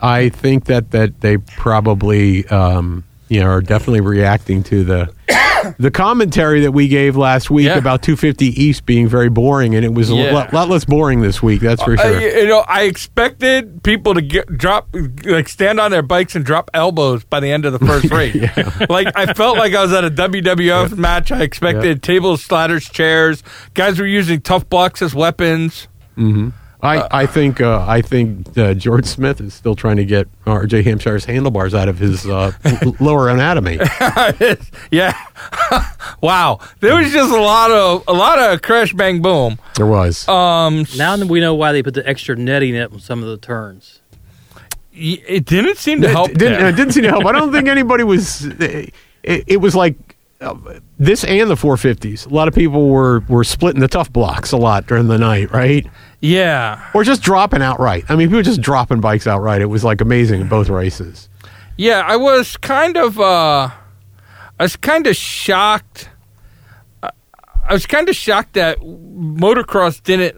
I 0.00 0.28
think 0.30 0.64
that 0.64 0.90
that 0.90 1.20
they 1.20 1.36
probably 1.36 2.48
um, 2.48 3.04
you 3.28 3.40
know 3.40 3.46
are 3.46 3.60
definitely 3.60 4.00
reacting 4.00 4.62
to 4.64 4.84
the 4.84 5.12
the 5.78 5.90
commentary 5.90 6.60
that 6.60 6.72
we 6.72 6.86
gave 6.88 7.16
last 7.16 7.50
week 7.50 7.66
Yeah. 7.66 7.76
about 7.78 8.02
250 8.02 8.46
East 8.62 8.86
being 8.86 9.08
very 9.08 9.28
boring, 9.28 9.74
and 9.74 9.84
it 9.84 9.92
was 9.92 10.08
a 10.08 10.14
lot, 10.14 10.52
lot 10.52 10.68
less 10.68 10.84
boring 10.84 11.20
this 11.20 11.42
week. 11.42 11.60
That's 11.60 11.82
for 11.82 11.94
Uh, 11.94 12.02
sure. 12.02 12.20
you 12.20 12.46
know, 12.46 12.64
I 12.68 12.82
expected 12.82 13.82
people 13.82 14.14
to 14.14 14.22
get 14.22 14.46
drop, 14.56 14.88
like 15.24 15.48
stand 15.48 15.80
on 15.80 15.90
their 15.90 16.02
bikes 16.02 16.36
and 16.36 16.44
drop 16.44 16.70
elbows 16.74 17.24
by 17.24 17.40
the 17.40 17.50
end 17.50 17.64
of 17.64 17.72
the 17.72 17.80
first 17.84 18.10
race. 18.10 18.36
Like 18.88 19.08
I 19.16 19.34
felt 19.34 19.58
like 19.58 19.74
I 19.74 19.82
was 19.82 19.92
at 19.92 20.04
a 20.04 20.10
WWF 20.10 20.96
match. 20.96 21.32
I 21.32 21.42
expected 21.42 22.02
tables, 22.02 22.48
ladders, 22.50 22.88
chairs. 22.88 23.42
Guys 23.74 23.98
were 23.98 24.06
using 24.06 24.40
tough 24.40 24.68
blocks 24.70 25.02
as 25.02 25.12
weapons. 25.14 25.88
I, 26.80 27.08
I 27.22 27.26
think 27.26 27.60
uh, 27.60 27.84
I 27.88 28.02
think 28.02 28.56
uh, 28.56 28.72
George 28.74 29.04
Smith 29.06 29.40
is 29.40 29.52
still 29.52 29.74
trying 29.74 29.96
to 29.96 30.04
get 30.04 30.28
R.J. 30.46 30.84
Hampshire's 30.84 31.24
handlebars 31.24 31.74
out 31.74 31.88
of 31.88 31.98
his 31.98 32.24
uh, 32.26 32.52
lower 33.00 33.28
anatomy. 33.28 33.78
yeah, 34.92 35.12
wow. 36.20 36.60
There 36.80 36.94
was 36.96 37.12
just 37.12 37.32
a 37.32 37.40
lot 37.40 37.70
of 37.72 38.04
a 38.06 38.12
lot 38.12 38.38
of 38.38 38.62
crash 38.62 38.92
bang 38.92 39.20
boom. 39.22 39.58
There 39.76 39.86
was. 39.86 40.28
Um, 40.28 40.86
Now 40.96 41.16
that 41.16 41.26
we 41.26 41.40
know 41.40 41.54
why 41.54 41.72
they 41.72 41.82
put 41.82 41.94
the 41.94 42.08
extra 42.08 42.36
netting 42.36 42.78
up 42.78 42.92
on 42.92 43.00
some 43.00 43.22
of 43.22 43.28
the 43.28 43.38
turns. 43.38 44.00
it 44.92 45.44
didn't 45.44 45.78
seem 45.78 46.00
to 46.02 46.08
It 46.08 46.12
help. 46.12 46.28
didn't, 46.28 46.60
there. 46.60 46.68
it 46.68 46.76
didn't 46.76 46.92
seem 46.92 47.02
to 47.04 47.08
help. 47.10 47.26
I 47.26 47.32
don't 47.32 47.52
think 47.52 47.68
anybody 47.68 48.04
was. 48.04 48.44
It, 48.44 48.94
it 49.24 49.60
was 49.60 49.74
like 49.74 49.96
uh, 49.96 50.07
this 50.98 51.24
and 51.24 51.50
the 51.50 51.54
450s. 51.54 52.26
A 52.30 52.34
lot 52.34 52.48
of 52.48 52.54
people 52.54 52.88
were 52.88 53.20
were 53.28 53.44
splitting 53.44 53.80
the 53.80 53.88
tough 53.88 54.12
blocks 54.12 54.52
a 54.52 54.56
lot 54.56 54.86
during 54.86 55.08
the 55.08 55.18
night, 55.18 55.50
right? 55.52 55.86
Yeah, 56.20 56.84
Or 56.94 57.04
just 57.04 57.22
dropping 57.22 57.62
outright. 57.62 58.04
I 58.08 58.16
mean, 58.16 58.28
people 58.28 58.38
were 58.38 58.42
just 58.42 58.60
dropping 58.60 59.00
bikes 59.00 59.26
outright. 59.26 59.62
It 59.62 59.66
was 59.66 59.84
like 59.84 60.00
amazing 60.00 60.40
in 60.40 60.48
both 60.48 60.68
races. 60.68 61.28
Yeah, 61.76 62.02
I 62.04 62.16
was 62.16 62.56
kind 62.56 62.96
of 62.96 63.18
uh 63.20 63.70
I 64.58 64.62
was 64.62 64.76
kind 64.76 65.06
of 65.06 65.14
shocked 65.16 66.10
I 67.02 67.72
was 67.72 67.86
kind 67.86 68.08
of 68.08 68.16
shocked 68.16 68.54
that 68.54 68.78
motocross 68.78 70.02
didn't 70.02 70.36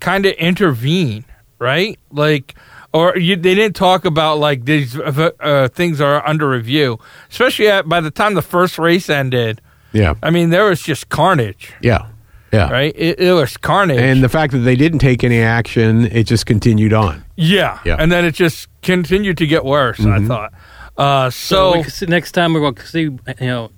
kind 0.00 0.26
of 0.26 0.34
intervene, 0.34 1.24
right? 1.58 1.98
Like 2.10 2.54
or 2.96 3.16
you, 3.18 3.36
they 3.36 3.54
didn't 3.54 3.76
talk 3.76 4.04
about 4.04 4.38
like 4.38 4.64
these 4.64 4.98
uh, 4.98 5.30
uh, 5.40 5.68
things 5.68 6.00
are 6.00 6.26
under 6.26 6.48
review, 6.48 6.98
especially 7.30 7.68
at, 7.68 7.88
by 7.88 8.00
the 8.00 8.10
time 8.10 8.34
the 8.34 8.42
first 8.56 8.78
race 8.78 9.08
ended. 9.10 9.60
Yeah, 9.92 10.14
I 10.22 10.30
mean, 10.30 10.50
there 10.50 10.64
was 10.70 10.80
just 10.82 11.08
carnage, 11.08 11.72
yeah, 11.80 12.08
yeah. 12.52 12.70
right? 12.70 12.94
It, 12.96 13.18
it 13.18 13.32
was 13.32 13.56
carnage, 13.56 14.00
And 14.00 14.22
the 14.22 14.28
fact 14.28 14.52
that 14.52 14.64
they 14.64 14.76
didn't 14.76 14.98
take 15.00 15.24
any 15.24 15.40
action, 15.40 16.06
it 16.12 16.24
just 16.24 16.44
continued 16.46 16.92
on. 16.92 17.24
yeah, 17.36 17.78
Yeah. 17.84 17.96
and 17.98 18.10
then 18.12 18.24
it 18.24 18.34
just 18.34 18.68
continued 18.82 19.36
to 19.38 19.46
get 19.46 19.64
worse. 19.64 20.00
I 20.00 20.20
thought. 20.26 20.52
Uh, 20.98 21.30
So, 21.30 21.82
so 21.82 22.06
we 22.06 22.06
next 22.10 22.32
time 22.32 22.52
we're 22.54 22.60
going 22.60 22.74
to 22.76 22.86
see, 22.86 23.02
you 23.02 23.18
know, 23.52 23.70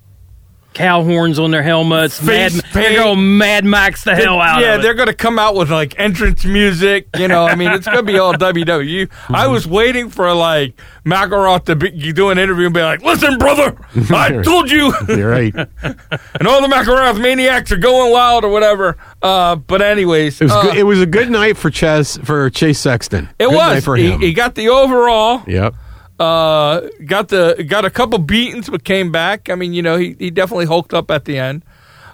cow 0.78 1.02
horns 1.02 1.38
on 1.38 1.50
their 1.50 1.62
helmets. 1.62 2.18
Face 2.20 2.54
Mad, 2.54 2.62
paint. 2.64 2.73
they're 2.75 2.94
going 3.02 3.16
to 3.16 3.20
Mad 3.23 3.64
Max 3.64 4.04
the 4.04 4.14
hell 4.14 4.40
out 4.40 4.61
yeah, 4.61 4.75
of 4.75 4.80
it. 4.80 4.82
they're 4.82 4.94
going 4.94 5.08
to 5.08 5.14
come 5.14 5.38
out 5.38 5.54
with 5.56 5.70
like 5.70 5.99
entrance 5.99 6.44
music. 6.44 7.08
You 7.18 7.28
know, 7.28 7.47
I 7.47 7.54
mean, 7.56 7.70
it's 7.73 7.87
going 7.87 7.99
to 7.99 8.02
be 8.04 8.18
all 8.18 8.32
WWE. 8.35 9.11
I 9.28 9.49
was 9.49 9.66
waiting 9.66 10.08
for 10.08 10.32
like 10.35 10.80
McElrath 11.04 11.64
to 11.64 11.76
be, 11.76 12.12
do 12.12 12.30
an 12.30 12.38
interview 12.38 12.66
and 12.66 12.75
be 12.75 12.80
like, 12.82 13.02
"Listen, 13.02 13.38
brother, 13.38 13.76
I 14.11 14.42
told 14.44 14.70
you," 14.70 14.92
You're 15.08 15.30
right. 15.30 15.54
and 15.82 16.47
all 16.47 16.62
the 16.62 16.68
McElrath 16.68 17.20
maniacs 17.20 17.73
are 17.73 17.76
going 17.76 18.12
wild 18.12 18.44
or 18.44 18.50
whatever. 18.50 18.97
Uh, 19.20 19.56
but 19.56 19.82
anyways, 19.82 20.40
It 20.40 20.44
was 20.44 20.52
uh, 20.52 20.62
good, 20.62 20.76
it 20.76 20.85
was 20.85 21.00
a 21.02 21.06
good 21.06 21.30
night 21.30 21.56
for 21.56 21.70
Chess 21.70 22.16
for 22.18 22.49
Chase 22.50 22.78
Sexton. 22.78 23.28
it 23.38 23.47
Good 23.47 23.52
night 23.52 23.75
was. 23.76 23.85
for 23.85 23.97
He, 23.97 24.11
him. 24.12 24.20
he 24.20 24.32
got 24.32 24.54
the 24.54 24.68
overall. 24.68 25.42
yep. 25.47 25.75
Uh, 26.19 26.81
got 27.07 27.29
the 27.29 27.65
got 27.69 27.85
a 27.85 27.91
couple 27.91 28.19
beatings, 28.19 28.69
but 28.69 28.83
came 28.85 29.13
back. 29.13 29.49
I 29.51 29.55
mean, 29.55 29.73
you 29.73 29.83
know, 29.83 29.97
he, 29.97 30.17
he 30.19 30.31
definitely 30.31 30.67
hulked 30.67 30.93
up 30.93 31.11
at 31.11 31.25
the 31.25 31.39
end. 31.39 31.65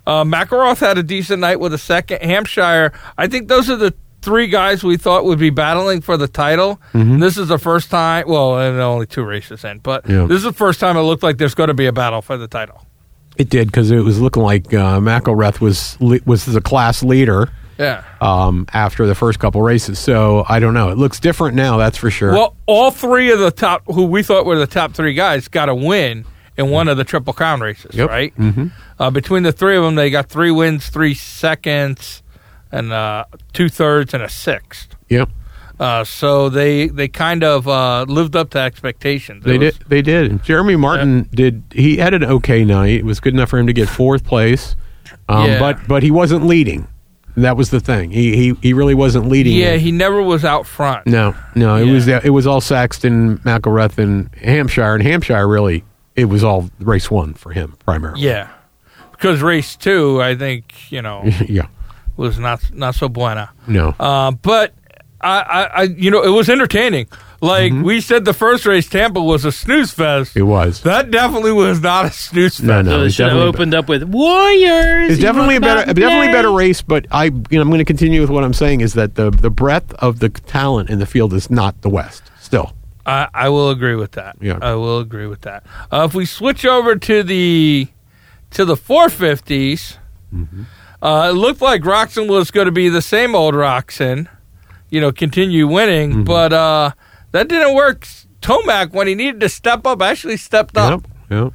Uh, 0.07 0.25
McElrath 0.25 0.81
had 0.81 0.99
a 0.99 1.03
decent 1.03 1.41
night 1.41 1.59
with 1.61 1.73
a 1.73 1.79
second. 1.79 2.21
Hampshire, 2.21 2.93
I 3.17 3.27
think 3.29 3.49
those 3.49 3.71
are 3.71 3.77
the 3.77 3.95
three 4.21 4.47
guys 4.49 4.85
we 4.85 4.97
thought 4.99 5.25
would 5.25 5.39
be 5.39 5.49
battling 5.51 6.01
for 6.03 6.17
the 6.19 6.29
title. 6.29 6.81
This 6.93 7.39
is 7.39 7.49
the 7.49 7.59
first 7.59 7.91
time. 7.91 8.27
Well, 8.29 8.59
and 8.59 8.79
only 8.81 9.07
two 9.07 9.23
races 9.25 9.65
in, 9.65 9.79
but 9.79 10.09
Yeah. 10.09 10.27
this 10.27 10.39
is 10.39 10.43
the 10.45 10.53
first 10.53 10.81
time 10.81 10.97
it 10.99 11.03
looked 11.03 11.23
like 11.23 11.39
there's 11.39 11.55
going 11.55 11.69
to 11.69 11.75
be 11.75 11.87
a 11.87 11.93
battle 11.93 12.21
for 12.23 12.37
the 12.37 12.49
title. 12.49 12.87
It 13.37 13.49
did 13.49 13.69
because 13.69 13.91
it 13.91 14.01
was 14.01 14.21
looking 14.21 14.43
like 14.43 14.73
uh, 14.75 15.01
McElrath 15.01 15.61
was 15.61 15.97
was 16.27 16.45
the 16.45 16.61
class 16.61 17.03
leader 17.03 17.51
Yeah. 17.79 18.05
um, 18.21 18.67
after 18.73 19.07
the 19.07 19.15
first 19.15 19.39
couple 19.39 19.61
races. 19.63 19.99
So 19.99 20.45
I 20.49 20.61
don't 20.61 20.75
know. 20.75 20.91
It 20.91 20.99
looks 20.99 21.21
different 21.21 21.57
now. 21.57 21.77
That's 21.77 21.99
for 21.99 22.11
sure. 22.11 22.33
Well, 22.33 22.57
all 22.67 22.91
three 22.91 23.31
of 23.33 23.39
the 23.39 23.51
top, 23.51 23.83
who 23.87 24.05
we 24.07 24.23
thought 24.23 24.47
were 24.47 24.59
the 24.59 24.67
top 24.67 24.93
three 24.95 25.15
guys, 25.15 25.49
got 25.49 25.69
a 25.69 25.75
win 25.75 26.25
in 26.57 26.71
one 26.71 26.87
of 26.89 26.97
the 26.97 27.05
Triple 27.05 27.33
Crown 27.33 27.61
races, 27.61 27.95
Yep. 27.95 28.09
right? 28.09 28.37
Mm-hmm. 28.37 28.67
Uh, 28.99 29.11
between 29.11 29.43
the 29.43 29.51
three 29.53 29.77
of 29.77 29.83
them, 29.83 29.97
they 29.97 30.09
got 30.11 30.29
three 30.29 30.51
wins, 30.53 30.89
three 30.89 31.15
seconds, 31.15 32.23
and 32.71 32.93
uh, 32.93 33.25
two 33.53 33.69
thirds 33.69 34.15
and 34.15 34.23
a 34.23 34.29
sixth. 34.29 34.95
yep, 35.09 35.29
Uh, 35.81 36.05
so 36.05 36.49
they 36.49 36.87
they 36.87 37.09
kind 37.09 37.43
of 37.43 37.67
uh, 37.67 38.05
lived 38.09 38.37
up 38.37 38.51
to 38.51 38.59
expectations. 38.61 39.45
It 39.45 39.49
they 39.49 39.59
was- 39.59 39.77
did. 39.79 39.89
They 39.89 40.03
did. 40.03 40.43
Jeremy 40.45 40.77
Martin 40.77 41.29
did. 41.35 41.65
He 41.73 41.97
had 41.97 42.15
an 42.15 42.23
okay 42.25 42.65
night. 42.65 42.91
It 43.01 43.05
was 43.05 43.19
good 43.19 43.35
enough 43.35 43.49
for 43.51 43.59
him 43.59 43.67
to 43.67 43.73
get 43.73 43.89
fourth 43.89 44.25
place. 44.25 44.77
Um, 45.29 45.47
Yeah. 45.51 45.59
But 45.59 45.89
but 45.89 46.03
he 46.05 46.11
wasn't 46.13 46.47
leading. 46.47 46.87
That 47.37 47.57
was 47.57 47.71
the 47.71 47.81
thing. 47.81 48.11
He 48.13 48.37
he, 48.37 48.55
he 48.63 48.73
really 48.73 48.95
wasn't 48.95 49.29
leading. 49.29 49.57
Yeah, 49.57 49.75
he 49.77 49.91
never 49.91 50.23
was 50.23 50.45
out 50.45 50.67
front. 50.67 51.07
No, 51.07 51.35
no, 51.55 51.75
it 51.77 51.87
Yeah. 51.87 51.93
was 51.93 52.09
it 52.09 52.31
was 52.33 52.47
all 52.47 52.61
Sexton, 52.61 53.39
McElrath, 53.39 53.99
and 53.99 54.33
Hampshire, 54.37 54.95
and 54.95 55.03
Hampshire 55.03 55.47
really 55.49 55.83
it 56.15 56.27
was 56.27 56.45
all 56.45 56.71
race 56.79 57.11
one 57.11 57.35
for 57.35 57.51
him 57.51 57.75
primarily. 57.85 58.21
Yeah, 58.23 58.49
because 59.11 59.43
race 59.43 59.75
two, 59.75 60.23
I 60.23 60.37
think 60.37 60.93
you 60.93 61.03
know, 61.03 61.25
yeah, 61.49 61.67
was 62.17 62.39
not 62.39 62.61
not 62.73 62.95
so 62.95 63.09
buena. 63.09 63.51
no, 63.67 63.97
Uh, 63.99 64.31
but 64.31 64.73
I, 65.21 65.39
I, 65.41 65.65
I, 65.65 65.83
you 65.85 66.11
know, 66.13 66.23
it 66.23 66.29
was 66.29 66.49
entertaining. 66.49 67.09
Like 67.45 67.73
Mm-hmm. 67.73 67.83
we 67.83 68.01
said, 68.01 68.25
the 68.25 68.33
first 68.33 68.65
race, 68.67 68.89
Tampa 68.89 69.21
was 69.23 69.45
a 69.45 69.53
snooze 69.53 69.93
fest. 69.93 70.37
it 70.37 70.43
was. 70.43 70.81
That 70.83 71.11
definitely 71.11 71.53
was 71.53 71.81
not 71.81 72.07
a 72.07 72.11
snooze 72.11 72.57
fest. 72.57 72.65
No, 72.65 72.83
no, 72.83 72.91
So 72.91 73.01
they 73.01 73.07
it's 73.07 73.15
should 73.15 73.25
have 73.27 73.33
definitely- 73.33 73.49
opened 73.49 73.75
up 73.75 73.89
with 73.89 74.03
Warriors. 74.05 75.11
It's 75.13 75.21
definitely 75.21 75.57
a 75.57 75.61
better, 75.61 75.87
not 75.87 75.95
definitely 75.97 76.29
better 76.29 76.51
race. 76.53 76.81
But 76.83 77.07
I, 77.11 77.25
you 77.25 77.31
know, 77.53 77.61
I'm 77.61 77.69
going 77.69 77.79
to 77.79 77.85
continue 77.85 78.21
with 78.21 78.31
what 78.31 78.45
I'm 78.45 78.55
saying 78.55 78.81
is 78.81 78.95
that 78.95 79.15
the 79.17 79.31
the 79.31 79.51
breadth 79.51 79.93
of 79.95 80.19
the 80.21 80.29
talent 80.29 80.91
in 80.91 80.99
the 80.99 81.07
field 81.07 81.33
is 81.35 81.51
not 81.51 81.81
the 81.83 81.89
West. 81.91 82.23
Still, 82.41 82.75
I, 83.07 83.29
I 83.35 83.49
will 83.49 83.71
agree 83.71 83.97
with 83.97 84.13
that. 84.13 84.37
Yeah. 84.41 84.59
I 84.63 84.75
will 84.75 84.99
agree 85.01 85.27
with 85.27 85.43
that. 85.43 85.65
Uh, 85.93 86.05
if 86.09 86.15
we 86.15 86.25
switch 86.27 86.65
over 86.65 86.97
to 86.97 87.23
the 87.23 87.89
to 88.53 88.65
the 88.65 88.77
450s, 88.77 89.97
Mm-hmm. 90.35 90.63
uh, 91.03 91.29
it 91.31 91.33
looked 91.35 91.61
like 91.61 91.83
Roczen 91.83 92.29
was 92.29 92.51
going 92.51 92.67
to 92.67 92.73
be 92.73 92.89
the 92.89 93.03
same 93.03 93.35
old 93.35 93.55
Roczen, 93.55 94.29
you 94.91 95.01
know, 95.01 95.13
continue 95.13 95.67
winning, 95.69 96.11
Mm-hmm. 96.11 96.25
but 96.25 96.53
uh, 96.53 96.91
that 97.35 97.49
didn't 97.49 97.75
work. 97.75 98.07
Tomac, 98.41 98.93
when 98.93 99.07
he 99.07 99.15
needed 99.15 99.41
to 99.41 99.49
step 99.49 99.87
up, 99.87 100.01
actually 100.03 100.37
stepped 100.37 100.77
up. 100.77 101.07
yep, 101.31 101.45
yep. 101.45 101.53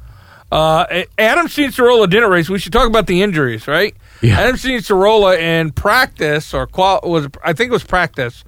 Uh, 0.52 0.84
Adam 1.16 1.46
Cianciarulo 1.46 2.10
didn't 2.10 2.28
race. 2.28 2.48
We 2.50 2.58
should 2.58 2.72
talk 2.72 2.88
about 2.88 3.06
the 3.06 3.22
injuries, 3.22 3.68
right? 3.68 3.94
Yeah. 4.20 4.40
Adam 4.40 4.56
Cianciarulo 4.56 5.38
in 5.38 5.70
practice 5.70 6.52
or 6.52 6.66
qual- 6.66 7.00
was 7.04 7.28
I 7.44 7.52
think 7.52 7.68
it 7.70 7.72
was 7.72 7.84
practice. 7.84 8.42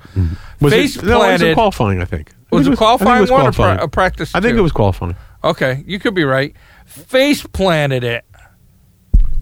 Was 0.60 0.72
Face 0.72 0.96
it, 0.96 1.04
no, 1.04 1.12
it 1.12 1.14
was 1.14 1.24
planted. 1.26 1.48
in 1.48 1.54
qualifying? 1.54 2.00
I 2.02 2.04
think 2.04 2.32
I 2.52 2.56
Was 2.56 2.64
think 2.66 2.74
it 2.74 2.78
qualifying 2.78 3.10
I 3.10 3.14
think 3.14 3.18
it 3.18 3.22
was 3.22 3.30
one 3.30 3.40
or 3.40 3.52
qualifying. 3.52 3.76
pra- 3.78 3.84
a 3.84 3.88
practice? 3.88 4.34
I 4.34 4.40
think 4.40 4.54
two? 4.54 4.58
it 4.58 4.62
was 4.62 4.72
qualifying. 4.72 5.14
Okay, 5.44 5.84
you 5.86 6.00
could 6.00 6.14
be 6.14 6.24
right. 6.24 6.54
Face 6.86 7.46
planted 7.46 8.02
it 8.02 8.24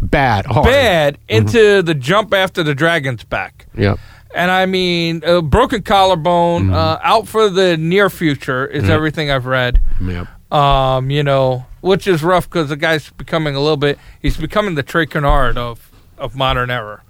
Bad, 0.02 0.47
hard. 0.47 0.66
bad 0.66 1.14
Mm-hmm. 1.28 1.37
into 1.49 1.82
the 1.82 1.94
jump 1.94 2.32
after 2.35 2.62
the 2.62 2.75
dragon's 2.75 3.25
back. 3.25 3.66
Yep. 3.76 3.99
And 4.34 4.50
I 4.50 4.66
mean, 4.66 5.22
a 5.25 5.42
broken 5.42 5.82
collarbone, 5.82 6.66
Mm-hmm. 6.66 6.75
uh, 6.75 6.99
out 7.02 7.26
for 7.28 7.49
the 7.49 7.76
near 7.76 8.08
future 8.10 8.66
is 8.66 8.88
everything 8.88 9.30
I've 9.30 9.46
read. 9.46 9.80
Yep. 10.00 10.52
Um, 10.52 11.10
you 11.10 11.22
know, 11.22 11.66
which 11.80 12.06
is 12.06 12.22
rough 12.22 12.49
because 12.49 12.68
the 12.68 12.76
guy's 12.76 13.10
becoming 13.10 13.54
a 13.56 13.60
little 13.60 13.76
bit. 13.76 13.99
He's 14.22 14.37
becoming 14.37 14.75
the 14.75 14.82
Trey 14.82 15.06
Canard 15.06 15.56
of 15.56 15.90
of 16.18 16.37
modern 16.37 16.70
era. 16.70 17.02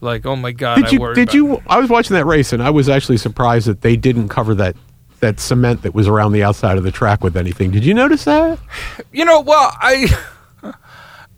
Like, 0.00 0.26
oh 0.26 0.36
my 0.36 0.52
god, 0.52 0.76
Did 0.76 0.84
I 0.86 0.90
you? 0.90 1.00
worry. 1.00 1.14
Did 1.14 1.22
about 1.28 1.34
you? 1.34 1.62
I 1.66 1.78
was 1.78 1.88
watching 1.88 2.14
that 2.14 2.26
race, 2.26 2.52
and 2.52 2.62
I 2.62 2.70
was 2.70 2.88
actually 2.88 3.16
surprised 3.16 3.66
that 3.68 3.80
they 3.80 3.96
didn't 3.96 4.28
cover 4.28 4.54
that 4.56 4.76
that 5.20 5.40
cement 5.40 5.82
that 5.82 5.94
was 5.94 6.06
around 6.08 6.32
the 6.32 6.42
outside 6.42 6.76
of 6.76 6.84
the 6.84 6.90
track 6.92 7.22
with 7.24 7.36
anything. 7.36 7.70
Did 7.70 7.84
you 7.84 7.94
notice 7.94 8.24
that? 8.24 8.58
You 9.12 9.24
know, 9.24 9.40
well, 9.40 9.70
I. 9.80 10.08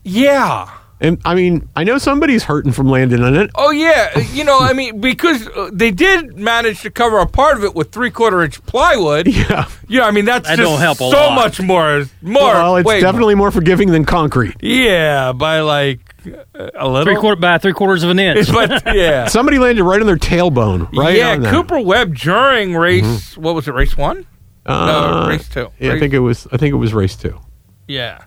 yeah. 0.02 0.70
And 0.98 1.20
I 1.26 1.34
mean, 1.34 1.68
I 1.76 1.84
know 1.84 1.98
somebody's 1.98 2.44
hurting 2.44 2.72
from 2.72 2.88
landing 2.88 3.22
on 3.22 3.36
it. 3.36 3.50
Oh 3.54 3.70
yeah, 3.70 4.18
you 4.18 4.44
know, 4.44 4.58
I 4.60 4.72
mean, 4.72 4.98
because 5.00 5.46
uh, 5.48 5.68
they 5.70 5.90
did 5.90 6.38
manage 6.38 6.80
to 6.82 6.90
cover 6.90 7.18
a 7.18 7.26
part 7.26 7.58
of 7.58 7.64
it 7.64 7.74
with 7.74 7.92
three 7.92 8.10
quarter 8.10 8.42
inch 8.42 8.64
plywood. 8.64 9.26
Yeah. 9.36 9.68
Yeah, 9.88 10.06
I 10.06 10.10
mean 10.10 10.24
that's 10.24 10.48
That 10.48 10.56
just 10.56 10.68
don't 10.68 10.80
help 10.80 10.96
a 10.96 11.10
so 11.10 11.16
lot. 11.28 11.34
much 11.34 11.60
more. 11.60 12.06
More. 12.22 12.42
Well, 12.42 12.76
it's 12.76 12.86
way 12.86 13.00
definitely 13.00 13.34
more 13.34 13.50
forgiving 13.50 13.90
than 13.92 14.04
concrete. 14.06 14.56
Yeah, 14.60 15.32
by 15.32 15.60
like 15.60 16.00
uh, 16.26 16.70
a 16.74 16.88
little. 16.88 17.04
Three 17.04 17.16
quarter 17.16 17.40
by 17.40 17.58
three 17.58 17.74
quarters 17.74 18.02
of 18.02 18.10
an 18.10 18.18
inch. 18.18 18.48
But 18.52 18.82
yeah, 18.94 19.26
Somebody 19.28 19.58
landed 19.58 19.84
right 19.84 20.00
on 20.00 20.06
their 20.06 20.16
tailbone. 20.16 20.90
Right. 20.96 21.16
yeah. 21.18 21.32
on. 21.32 21.44
Cooper 21.44 21.78
Webb 21.80 22.16
during 22.16 22.74
race. 22.74 23.36
What 23.36 23.54
was 23.54 23.68
it? 23.68 23.74
Race 23.74 23.96
one? 23.96 24.26
Uh, 24.64 24.86
no, 24.86 25.28
race 25.28 25.48
two. 25.48 25.70
Yeah, 25.78 25.92
I 25.92 25.98
think 26.00 26.14
it 26.14 26.20
was. 26.20 26.46
I 26.50 26.56
think 26.56 26.72
it 26.72 26.76
was 26.76 26.94
race 26.94 27.14
two. 27.16 27.38
Yeah, 27.86 28.24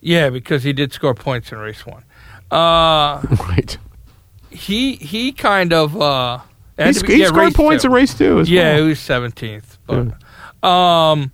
yeah, 0.00 0.30
because 0.30 0.62
he 0.62 0.72
did 0.72 0.92
score 0.92 1.14
points 1.14 1.50
in 1.50 1.58
race 1.58 1.84
one. 1.84 2.04
Uh, 2.50 3.20
Right. 3.48 3.76
he 4.50 4.96
he 4.96 5.32
kind 5.32 5.72
of 5.72 6.00
uh. 6.00 6.38
He, 6.78 6.92
sc- 6.94 7.06
be- 7.06 7.14
he 7.14 7.20
yeah, 7.20 7.26
scored 7.28 7.54
points 7.54 7.82
two. 7.82 7.88
in 7.88 7.92
race 7.94 8.14
two 8.14 8.42
Yeah, 8.46 8.74
well. 8.74 8.82
he 8.84 8.88
was 8.88 9.00
seventeenth. 9.00 9.78
But 9.86 10.66
um, 10.66 11.30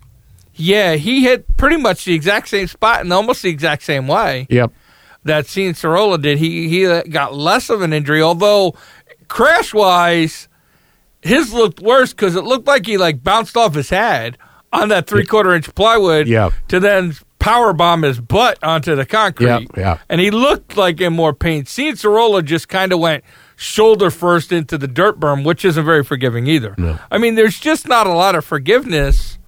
yeah, 0.55 0.95
he 0.95 1.23
hit 1.23 1.57
pretty 1.57 1.77
much 1.77 2.05
the 2.05 2.15
exact 2.15 2.49
same 2.49 2.67
spot 2.67 3.01
and 3.03 3.13
almost 3.13 3.43
the 3.43 3.51
exact 3.51 3.83
same 3.85 4.09
way 4.09 4.47
Yep. 4.51 4.73
that 5.25 5.45
Cianciarulo 5.45 6.21
did. 6.21 6.39
He 6.39 6.69
he 6.69 6.87
uh, 6.87 7.03
got 7.05 7.35
less 7.35 7.71
of 7.71 7.83
an 7.83 7.93
injury, 7.93 8.23
although 8.23 8.75
crash 9.29 9.73
wise, 9.73 10.49
his 11.23 11.53
looked 11.53 11.81
worse 11.81 12.13
because 12.13 12.35
it 12.35 12.43
looked 12.45 12.67
like 12.67 12.85
he 12.87 12.97
like 12.99 13.23
bounced 13.23 13.57
off 13.57 13.75
his 13.75 13.91
head 13.91 14.37
on 14.73 14.89
that 14.89 15.07
three 15.07 15.25
quarter 15.25 15.55
inch 15.55 15.73
plywood. 15.77 16.27
Yep. 16.27 16.53
To 16.69 16.81
then 16.81 17.15
power 17.47 17.73
bomb 17.73 18.03
his 18.03 18.21
butt 18.21 18.59
onto 18.63 18.95
the 18.95 19.07
concrete. 19.07 19.47
Yep, 19.47 19.77
yep. 19.77 20.01
And 20.09 20.21
he 20.21 20.31
looked 20.31 20.77
like 20.77 21.01
in 21.01 21.13
more 21.13 21.33
pain. 21.33 21.65
Cianciarulo 21.65 22.45
just 22.45 22.69
kind 22.69 22.93
of 22.93 22.99
went 22.99 23.25
shoulder 23.57 24.11
first 24.11 24.53
into 24.53 24.77
the 24.77 24.89
dirt 24.89 25.19
berm, 25.21 25.45
which 25.45 25.65
isn't 25.65 25.85
very 25.85 26.05
forgiving 26.05 26.47
either. 26.47 26.75
No. 26.77 26.99
I 27.11 27.19
mean, 27.19 27.35
there's 27.37 27.59
just 27.59 27.89
not 27.89 28.07
a 28.07 28.13
lot 28.13 28.35
of 28.35 28.45
forgiveness, 28.45 29.39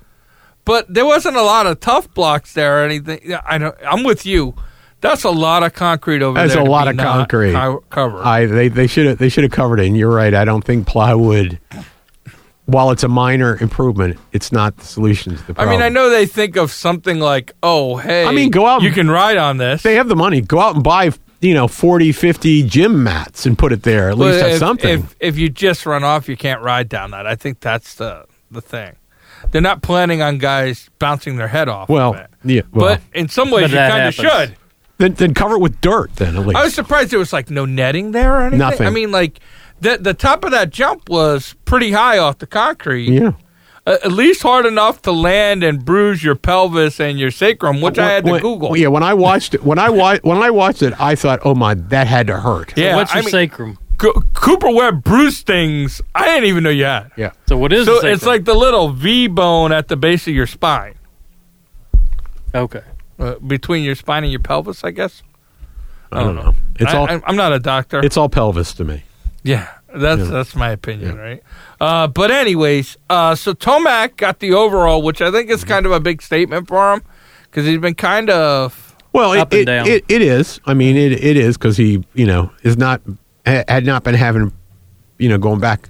but 0.65 0.93
there 0.93 1.05
wasn't 1.07 1.37
a 1.37 1.43
lot 1.43 1.67
of 1.67 1.81
tough 1.81 2.13
blocks 2.15 2.53
there 2.55 2.81
or 2.81 2.85
anything. 2.85 3.35
I 3.45 3.59
know. 3.59 3.75
I'm 3.87 4.05
with 4.05 4.25
you. 4.25 4.55
That's 5.01 5.25
a 5.25 5.31
lot 5.31 5.63
of 5.63 5.75
concrete 5.75 6.23
over 6.23 6.35
That's 6.35 6.55
there. 6.55 6.61
That's 6.63 6.69
a 6.69 6.71
lot 6.71 6.89
of 6.89 6.97
concrete. 6.97 7.53
co- 7.53 7.85
covered. 7.91 8.23
I 8.23 8.47
they 8.47 8.69
they 8.69 8.87
should 8.87 9.07
have 9.07 9.19
they 9.19 9.29
should 9.29 9.45
have 9.45 9.53
covered 9.53 9.79
it. 9.81 9.87
And 9.87 9.97
you're 9.97 10.13
right. 10.13 10.35
I 10.35 10.45
don't 10.45 10.65
think 10.65 10.87
plywood, 10.89 11.59
while 12.69 12.91
it's 12.91 13.03
a 13.03 13.09
minor 13.09 13.57
improvement, 13.61 14.19
it's 14.33 14.53
not 14.53 14.77
the 14.77 14.85
solution 14.85 15.35
to 15.37 15.47
the 15.47 15.55
problem. 15.55 15.69
I 15.69 15.73
mean, 15.73 15.83
I 15.83 15.89
know 15.89 16.11
they 16.11 16.27
think 16.27 16.57
of 16.57 16.71
something 16.71 17.19
like, 17.19 17.53
"Oh, 17.63 17.97
hey, 17.97 18.27
I 18.27 18.33
mean, 18.33 18.51
go 18.51 18.67
out 18.67 18.83
You 18.83 18.89
and- 18.89 18.95
can 18.95 19.11
ride 19.11 19.39
on 19.39 19.57
this." 19.57 19.83
they 19.83 19.95
have 19.95 20.09
the 20.09 20.17
money. 20.17 20.41
Go 20.43 20.61
out 20.61 20.75
and 20.75 20.85
buy 20.85 21.11
you 21.41 21.55
know 21.55 21.67
40, 21.67 22.13
50 22.13 22.63
gym 22.65 23.03
mats 23.03 23.47
and 23.47 23.57
put 23.57 23.73
it 23.73 23.85
there. 23.85 24.11
At 24.11 24.19
Well, 24.19 24.29
least 24.29 24.43
have 24.43 24.53
if, 24.53 24.59
something. 24.59 24.99
If, 25.01 25.17
if 25.19 25.39
you 25.39 25.49
just 25.49 25.87
run 25.87 26.05
off, 26.05 26.29
you 26.29 26.37
can't 26.37 26.61
ride 26.63 26.89
down 26.89 27.11
that. 27.13 27.27
I 27.27 27.35
think 27.37 27.61
that's 27.61 27.95
the 27.95 28.25
the 28.51 28.61
thing. 28.61 28.97
They're 29.51 29.63
not 29.63 29.81
planning 29.83 30.21
on 30.21 30.37
guys 30.39 30.91
bouncing 30.99 31.37
their 31.37 31.49
head 31.49 31.69
off. 31.69 31.89
well, 31.89 32.11
of 32.15 32.21
it. 32.21 32.27
yeah. 32.45 32.63
Well, 32.73 32.97
but 32.97 33.01
in 33.19 33.29
some 33.29 33.51
ways, 33.51 33.63
But 33.65 33.71
you 33.71 33.77
that 33.77 33.91
kind 33.93 34.09
of 34.09 34.15
happens. 34.17 34.49
should. 34.51 34.57
then, 34.99 35.15
then 35.15 35.33
cover 35.33 35.55
it 35.55 35.61
with 35.61 35.81
dirt. 35.81 36.15
Then 36.17 36.37
at 36.37 36.45
least. 36.45 36.59
I 36.59 36.65
was 36.65 36.75
surprised 36.75 37.13
there 37.13 37.19
was 37.21 37.33
like 37.33 37.49
no 37.49 37.65
netting 37.65 38.11
there 38.11 38.35
or 38.35 38.41
anything. 38.43 38.59
Nothing. 38.59 38.87
I 38.87 38.91
mean, 38.91 39.11
like 39.13 39.39
the 39.81 39.99
the 39.99 40.15
top 40.15 40.45
of 40.45 40.51
that 40.51 40.71
jump 40.71 41.09
was 41.09 41.55
pretty 41.65 41.93
high 41.93 42.19
off 42.19 42.39
the 42.39 42.47
concrete. 42.47 43.09
yeah. 43.11 43.33
Uh, 43.87 43.97
at 44.05 44.13
least 44.13 44.43
hard 44.43 44.67
enough 44.67 45.01
to 45.01 45.11
land 45.11 45.65
and 45.65 45.83
bruise 45.83 46.23
your 46.23 46.35
pelvis 46.35 47.01
and 47.01 47.19
your 47.19 47.31
sacrum, 47.31 47.81
which 47.81 47.99
I 47.99 48.11
had 48.11 48.25
to 48.27 48.33
When- 48.33 48.43
Google. 48.43 48.77
Yeah, 48.77 48.89
when 48.89 49.03
I 49.03 49.15
watched 49.15 49.55
it, 49.55 49.65
when 49.65 49.79
I 49.79 49.89
wa- 49.89 50.19
when 50.23 50.37
I 50.43 50.51
watched 50.51 50.83
it, 50.83 50.93
I 51.01 51.15
thought, 51.15 51.41
oh 51.43 51.55
my, 51.55 51.73
that 51.75 52.07
had 52.07 52.27
to 52.27 52.37
hurt. 52.39 52.75
Yeah, 52.77 52.97
What's 52.97 53.13
I 53.13 53.17
your 53.17 53.25
mean, 53.25 53.31
sacrum? 53.33 53.79
Co- 53.97 54.13
Cooper 54.35 54.71
Webb 54.71 55.03
bruised 55.05 55.47
things 55.47 56.03
I 56.15 56.27
didn't 56.27 56.45
even 56.51 56.65
know 56.65 56.71
you 56.71 56.85
had. 56.85 57.11
Yeah. 57.17 57.31
So 57.47 57.57
what 57.57 57.73
is 57.73 57.87
So 57.87 57.95
sacrum? 57.95 58.13
it's 58.13 58.27
like 58.27 58.45
the 58.45 58.53
little 58.55 58.91
V 58.93 59.27
bone 59.27 59.73
at 59.73 59.89
the 59.89 59.97
base 59.97 60.29
of 60.29 60.35
your 60.35 60.47
spine, 60.47 60.95
okay. 62.55 62.83
uh, 63.19 63.37
between 63.37 63.85
your 63.85 63.95
spine 63.95 64.23
and 64.25 64.31
your 64.33 64.41
pelvis, 64.43 64.85
I 64.85 64.91
guess. 64.91 65.23
I 66.13 66.23
don't 66.23 66.37
know. 66.37 66.55
It's 66.79 66.93
I, 66.93 66.97
all 66.97 67.09
I'm 67.27 67.37
not 67.37 67.53
a 67.55 67.59
doctor. 67.59 68.01
it's 68.05 68.17
all 68.19 68.29
pelvis 68.29 68.73
to 68.75 68.85
me. 68.85 69.03
Yeah, 69.49 69.67
That's 69.95 70.21
Yeah. 70.21 70.31
that's 70.37 70.55
my 70.55 70.71
opinion, 70.71 71.17
Yeah. 71.17 71.23
right? 71.29 71.43
Uh, 71.81 72.07
but 72.09 72.31
anyways, 72.31 72.97
uh, 73.09 73.35
so 73.35 73.55
Tomac 73.55 74.17
got 74.17 74.39
the 74.41 74.53
overall, 74.53 75.01
which 75.03 75.21
I 75.23 75.31
think 75.31 75.51
is 75.51 75.61
Mm-hmm. 75.61 75.69
kind 75.75 75.87
of 75.87 75.93
a 75.93 76.01
big 76.01 76.21
statement 76.23 76.69
for 76.69 76.93
him 76.93 77.03
because 77.45 77.65
he's 77.67 77.79
been 77.79 77.95
kind 77.95 78.29
of 78.31 78.95
Well, 79.13 79.33
it, 79.33 79.41
and 79.41 79.55
it, 79.55 79.65
down. 79.65 79.87
It, 79.87 80.05
it 80.09 80.23
is. 80.23 80.61
I 80.67 80.75
mean, 80.75 80.97
it 80.97 81.13
it 81.13 81.37
is 81.37 81.57
because 81.57 81.77
he, 81.79 82.05
you 82.15 82.27
know, 82.27 82.51
is 82.63 82.77
not 82.77 83.01
had 83.47 83.87
not 83.87 84.05
been 84.05 84.15
having, 84.15 84.53
you 85.19 85.29
know, 85.31 85.39
going 85.39 85.61
back 85.61 85.89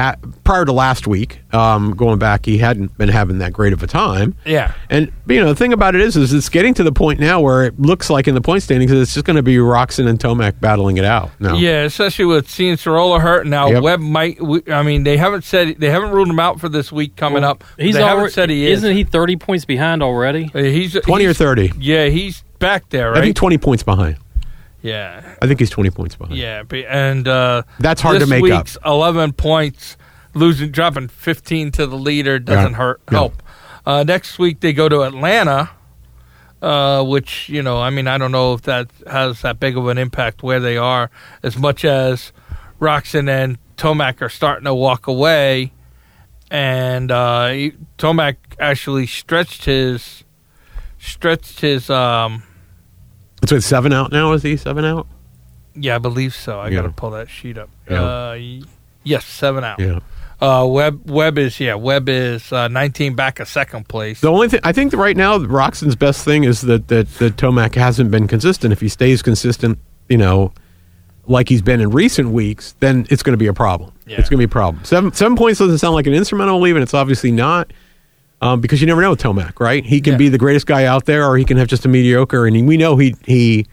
at, 0.00 0.18
prior 0.44 0.64
to 0.64 0.72
last 0.72 1.06
week. 1.06 1.40
Um, 1.52 1.92
going 1.94 2.18
back, 2.18 2.46
he 2.46 2.56
hadn't 2.58 2.96
been 2.96 3.08
having 3.10 3.38
that 3.38 3.52
great 3.52 3.72
of 3.72 3.82
a 3.82 3.86
time. 3.86 4.34
yeah. 4.46 4.72
And 4.88 5.12
you 5.28 5.40
know, 5.40 5.48
the 5.48 5.54
thing 5.54 5.72
about 5.72 5.94
it 5.94 6.00
is, 6.00 6.16
is 6.16 6.32
it's 6.32 6.48
getting 6.48 6.72
to 6.74 6.82
the 6.82 6.92
point 6.92 7.20
now 7.20 7.40
where 7.40 7.64
it 7.64 7.78
looks 7.78 8.08
like 8.08 8.26
in 8.26 8.34
the 8.34 8.40
point 8.40 8.62
standings, 8.62 8.90
it's 8.90 9.12
just 9.14 9.26
going 9.26 9.36
to 9.36 9.42
be 9.42 9.56
Roczen 9.56 10.08
and 10.08 10.18
Tomac 10.18 10.58
battling 10.60 10.96
it 10.96 11.04
out. 11.04 11.30
No. 11.38 11.54
Yeah, 11.54 11.82
especially 11.82 12.24
with 12.24 12.48
Cianciarulo 12.48 13.20
hurt 13.20 13.46
now. 13.46 13.68
Yep. 13.68 13.82
Webb 13.82 14.00
might. 14.00 14.40
we- 14.40 14.62
I 14.72 14.82
mean, 14.82 15.04
they 15.04 15.16
haven't 15.16 15.44
said 15.44 15.76
they 15.78 15.90
haven't 15.90 16.10
ruled 16.12 16.28
him 16.28 16.40
out 16.40 16.58
for 16.60 16.68
this 16.68 16.90
week 16.90 17.16
coming 17.16 17.44
up. 17.44 17.62
He's 17.78 17.94
they 17.94 18.00
haven't 18.02 18.18
already, 18.18 18.32
said 18.32 18.50
he 18.50 18.66
is. 18.66 18.78
Isn't 18.82 18.96
he 18.96 19.04
thirty 19.04 19.36
points 19.36 19.64
behind 19.64 20.02
already? 20.02 20.50
Uh, 20.54 20.62
He's 20.62 20.98
twenty 21.00 21.26
or 21.26 21.34
thirty. 21.34 21.72
Yeah, 21.78 22.06
he's 22.06 22.42
back 22.58 22.88
there, 22.90 23.14
I 23.14 23.20
think 23.20 23.36
twenty 23.36 23.58
points 23.58 23.82
behind. 23.82 24.16
Yeah, 24.82 25.34
I 25.42 25.46
think 25.46 25.60
he's 25.60 25.70
twenty 25.70 25.90
points 25.90 26.16
behind. 26.16 26.36
yeah, 26.38 26.62
and 26.88 27.28
uh, 27.28 27.62
That's 27.78 28.00
hard 28.00 28.20
to 28.20 28.26
make 28.26 28.50
up. 28.50 28.66
Eleven 28.84 29.32
points, 29.32 29.96
losing, 30.34 30.70
dropping 30.70 31.08
fifteen 31.08 31.70
to 31.72 31.86
the 31.86 31.96
leader 31.96 32.38
doesn't 32.38 32.72
Yeah. 32.72 32.76
hurt. 32.78 33.00
Help. 33.08 33.42
Uh, 33.84 34.04
next 34.04 34.38
week 34.38 34.60
they 34.60 34.72
go 34.72 34.88
to 34.88 35.02
Atlanta, 35.02 35.70
uh, 36.62 37.02
which 37.04 37.48
you 37.48 37.62
know, 37.62 37.78
I 37.78 37.90
mean, 37.90 38.06
I 38.06 38.16
don't 38.18 38.32
know 38.32 38.54
if 38.54 38.62
that 38.62 38.88
has 39.10 39.42
that 39.42 39.60
big 39.60 39.76
of 39.76 39.86
an 39.88 39.98
impact 39.98 40.42
where 40.42 40.60
they 40.60 40.76
are, 40.78 41.10
as 41.42 41.56
much 41.58 41.84
as 41.84 42.32
Roczen 42.80 43.28
and 43.28 43.58
Tomac 43.76 44.22
are 44.22 44.28
starting 44.30 44.64
to 44.64 44.74
walk 44.74 45.06
away, 45.06 45.72
and 46.50 47.10
uh, 47.10 47.48
Tomac 47.98 48.36
actually 48.58 49.06
stretched 49.06 49.64
his 49.66 50.24
stretched 50.98 51.60
his 51.60 51.88
um 51.90 52.42
So 53.46 53.56
with 53.56 53.64
seven 53.64 53.92
out 53.92 54.12
now. 54.12 54.32
Is 54.32 54.42
he 54.42 54.56
seven 54.56 54.84
out? 54.84 55.06
yeah 55.76 55.94
i 55.94 55.98
believe 55.98 56.34
so 56.34 56.58
i 56.58 56.66
Yeah. 56.68 56.80
gotta 56.80 56.88
pull 56.90 57.10
that 57.10 57.30
sheet 57.30 57.56
up 57.56 57.70
Yeah. 57.88 58.02
uh 58.02 58.38
yes 59.04 59.24
seven 59.24 59.62
out 59.62 59.78
Yeah. 59.78 60.00
uh 60.40 60.66
Webb 60.66 61.08
Webb 61.08 61.38
is 61.38 61.60
yeah 61.60 61.74
Webb 61.74 62.08
is 62.08 62.52
uh 62.52 62.66
19 62.66 63.14
back 63.14 63.38
a 63.38 63.46
second 63.46 63.86
place 63.86 64.20
The 64.20 64.30
only 64.32 64.48
thing 64.48 64.58
I 64.64 64.72
think 64.72 64.92
right 64.94 65.16
now, 65.16 65.38
Roczen's 65.38 65.94
best 65.94 66.24
thing 66.24 66.42
is 66.42 66.62
that 66.62 66.88
that 66.88 67.08
that 67.18 67.36
Tomac 67.36 67.76
hasn't 67.76 68.10
been 68.10 68.26
consistent. 68.26 68.72
If 68.72 68.80
he 68.80 68.88
stays 68.88 69.22
consistent, 69.22 69.78
you 70.08 70.18
know, 70.18 70.52
like 71.28 71.48
he's 71.48 71.62
been 71.62 71.80
in 71.80 71.90
recent 71.90 72.30
weeks, 72.30 72.74
then 72.80 73.06
it's 73.08 73.22
going 73.22 73.34
to 73.34 73.38
be 73.38 73.46
a 73.46 73.52
problem. 73.54 73.92
Yeah. 74.06 74.18
It's 74.18 74.28
going 74.28 74.38
to 74.40 74.46
be 74.46 74.50
a 74.50 74.56
problem. 74.60 74.84
Seven 74.84 75.12
seven 75.12 75.36
points 75.36 75.60
doesn't 75.60 75.78
sound 75.78 75.94
like 75.94 76.08
an 76.08 76.14
instrumental 76.14 76.60
leave, 76.60 76.74
and 76.74 76.82
it's 76.82 76.94
obviously 76.94 77.30
not. 77.30 77.72
Um, 78.42 78.60
because 78.60 78.80
you 78.80 78.86
never 78.86 79.02
know 79.02 79.10
with 79.10 79.20
Tomac, 79.22 79.60
right? 79.60 79.84
He 79.84 80.00
can 80.00 80.12
Yeah. 80.12 80.18
be 80.18 80.28
the 80.30 80.38
greatest 80.38 80.66
guy 80.66 80.84
out 80.86 81.04
there, 81.04 81.26
or 81.26 81.36
he 81.36 81.44
can 81.44 81.56
have 81.58 81.68
just 81.68 81.84
a 81.84 81.88
mediocre. 81.88 82.46
And 82.46 82.56
he, 82.56 82.62
we 82.62 82.76
know 82.76 82.96
he 82.96 83.14
he 83.26 83.66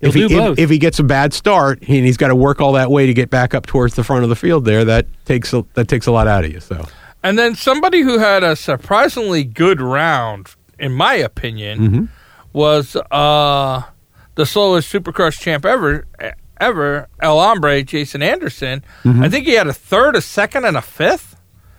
He'll 0.00 0.08
if 0.10 0.14
he 0.14 0.24
if, 0.24 0.58
if 0.58 0.70
he 0.70 0.78
gets 0.78 0.98
a 0.98 1.02
bad 1.04 1.32
start 1.34 1.80
and 1.80 1.88
he's 2.04 2.16
got 2.18 2.28
to 2.28 2.34
work 2.36 2.60
all 2.60 2.72
that 2.72 2.90
way 2.90 3.06
to 3.06 3.14
get 3.14 3.30
back 3.30 3.54
up 3.54 3.66
towards 3.66 3.94
the 3.94 4.04
front 4.04 4.22
of 4.24 4.28
the 4.28 4.36
field, 4.36 4.64
there 4.64 4.84
that 4.84 5.06
takes 5.24 5.52
a, 5.54 5.64
that 5.74 5.88
takes 5.88 6.06
a 6.06 6.12
lot 6.12 6.26
out 6.28 6.44
of 6.44 6.52
you. 6.52 6.60
So 6.60 6.86
and 7.22 7.38
then 7.38 7.54
somebody 7.54 8.02
who 8.02 8.18
had 8.18 8.42
a 8.42 8.56
surprisingly 8.56 9.42
good 9.44 9.80
round 9.80 10.54
in 10.78 10.92
my 10.92 11.14
opinion 11.14 11.78
Mm-hmm. 11.78 12.04
was 12.52 12.94
uh 13.10 13.82
the 14.34 14.44
slowest 14.46 14.92
supercross 14.92 15.40
champ 15.40 15.64
ever 15.64 16.06
ever 16.60 17.08
el 17.20 17.38
hombre 17.40 17.82
jason 17.82 18.22
anderson 18.22 18.82
Mm-hmm. 19.02 19.22
i 19.22 19.28
think 19.30 19.46
he 19.46 19.54
had 19.54 19.66
a 19.66 19.72
third 19.72 20.14
a 20.16 20.20
second 20.20 20.64
and 20.66 20.76
a 20.76 20.82
fifth 20.82 21.25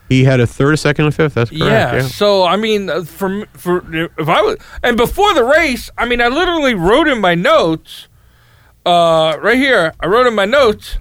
he 0.09 0.23
had 0.23 0.39
a 0.39 0.47
third, 0.47 0.73
a 0.73 0.77
second, 0.77 1.05
and 1.05 1.13
a 1.13 1.15
fifth. 1.15 1.33
That's 1.33 1.49
correct. 1.49 1.63
Yeah. 1.65 1.95
yeah. 1.95 2.01
So 2.03 2.45
I 2.45 2.55
mean, 2.55 2.89
uh, 2.89 3.03
for 3.03 3.45
for 3.53 3.83
if 3.93 4.27
I 4.29 4.41
was 4.41 4.57
and 4.83 4.97
before 4.97 5.33
the 5.33 5.43
race, 5.43 5.89
I 5.97 6.05
mean, 6.05 6.21
I 6.21 6.27
literally 6.27 6.73
wrote 6.73 7.07
in 7.07 7.19
my 7.21 7.35
notes, 7.35 8.07
uh, 8.85 9.37
right 9.41 9.57
here. 9.57 9.93
I 9.99 10.07
wrote 10.07 10.27
in 10.27 10.35
my 10.35 10.45
notes, 10.45 10.97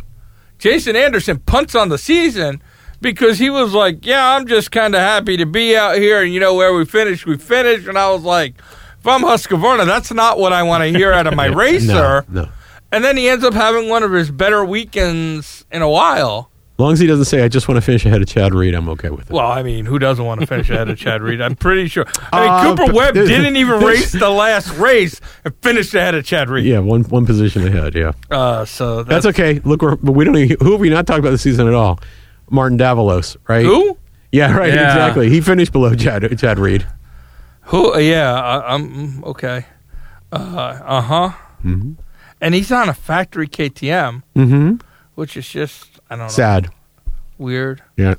Jason 0.58 0.96
Anderson 0.96 1.38
punts 1.40 1.74
on 1.74 1.88
the 1.88 1.98
season 1.98 2.62
because 3.00 3.38
he 3.38 3.50
was 3.50 3.72
like, 3.74 4.04
"Yeah, 4.04 4.34
I'm 4.34 4.46
just 4.46 4.70
kind 4.72 4.94
of 4.94 5.00
happy 5.00 5.36
to 5.36 5.46
be 5.46 5.76
out 5.76 5.96
here, 5.96 6.22
and 6.22 6.32
you 6.34 6.40
know 6.40 6.54
where 6.54 6.74
we 6.74 6.84
finished, 6.84 7.26
we 7.26 7.36
finished." 7.36 7.86
And 7.86 7.96
I 7.98 8.10
was 8.10 8.22
like, 8.22 8.54
"If 9.00 9.06
I'm 9.06 9.22
Husqvarna, 9.22 9.86
that's 9.86 10.12
not 10.12 10.38
what 10.38 10.52
I 10.52 10.62
want 10.64 10.82
to 10.82 10.98
hear 10.98 11.12
out 11.12 11.26
of 11.26 11.34
my 11.34 11.46
racer." 11.64 12.24
No, 12.28 12.42
no. 12.42 12.48
And 12.92 13.04
then 13.04 13.16
he 13.16 13.28
ends 13.28 13.44
up 13.44 13.52
having 13.52 13.88
one 13.88 14.02
of 14.02 14.12
his 14.12 14.30
better 14.30 14.64
weekends 14.64 15.64
in 15.70 15.82
a 15.82 15.88
while. 15.88 16.50
Long 16.78 16.92
as 16.92 16.98
he 17.00 17.06
doesn't 17.06 17.24
say, 17.24 17.42
"I 17.42 17.48
just 17.48 17.68
want 17.68 17.76
to 17.76 17.80
finish 17.80 18.04
ahead 18.04 18.20
of 18.20 18.28
Chad 18.28 18.52
Reed," 18.54 18.74
I'm 18.74 18.88
okay 18.90 19.08
with 19.08 19.30
it. 19.30 19.32
Well, 19.32 19.46
I 19.50 19.62
mean, 19.62 19.86
who 19.86 19.98
doesn't 19.98 20.22
want 20.24 20.40
to 20.42 20.46
finish 20.46 20.68
ahead 20.68 20.90
of 20.90 20.98
Chad 20.98 21.22
Reed? 21.22 21.40
I'm 21.40 21.54
pretty 21.56 21.88
sure. 21.88 22.04
I 22.32 22.40
mean, 22.40 22.50
Uh, 22.50 22.76
Cooper 22.76 22.92
Webb 22.92 23.14
didn't 23.14 23.56
even 23.56 23.80
race 23.82 24.12
the 24.12 24.28
last 24.28 24.76
race 24.76 25.18
and 25.44 25.54
finished 25.62 25.94
ahead 25.94 26.14
of 26.14 26.24
Chad 26.26 26.50
Reed. 26.50 26.66
yeah, 26.66 26.80
one 26.80 27.02
one 27.04 27.24
position 27.24 27.66
ahead. 27.66 27.94
Yeah, 27.94 28.12
Uh, 28.30 28.66
so 28.66 29.02
that's, 29.02 29.24
that's, 29.24 29.26
okay. 29.38 29.60
Look, 29.64 29.80
we 30.02 30.24
don't. 30.24 30.36
Even, 30.36 30.58
who 30.60 30.72
have 30.72 30.80
we 30.80 30.90
not 30.90 31.06
talked 31.06 31.20
about 31.20 31.30
this 31.30 31.42
season 31.42 31.66
at 31.66 31.72
all? 31.74 31.98
Martin 32.50 32.76
Davalos, 32.78 33.36
right? 33.48 33.64
who? 33.64 33.96
Yeah, 34.30 34.54
right. 34.54 34.72
Yeah. 34.74 34.86
Exactly. 34.92 35.30
He 35.30 35.40
finished 35.40 35.72
below 35.72 35.94
Chad 35.94 36.38
Chad 36.38 36.58
Reed. 36.58 36.86
Who? 37.62 37.94
uh, 37.94 37.98
Yeah, 37.98 38.34
I, 38.34 38.74
I'm 38.74 39.24
okay. 39.24 39.64
Uh 40.30 41.00
huh. 41.00 41.30
Mm-hmm. 41.64 41.92
And 42.40 42.54
he's 42.54 42.70
on 42.70 42.88
a 42.90 42.94
factory 42.94 43.48
KTM, 43.48 44.22
Mm-hmm. 44.36 44.74
which 45.14 45.36
is 45.38 45.48
just 45.48 45.95
I 46.10 46.16
don't 46.16 46.26
know 46.26 46.28
Sad. 46.28 46.68
weird. 47.38 47.82
Yeah. 47.96 48.14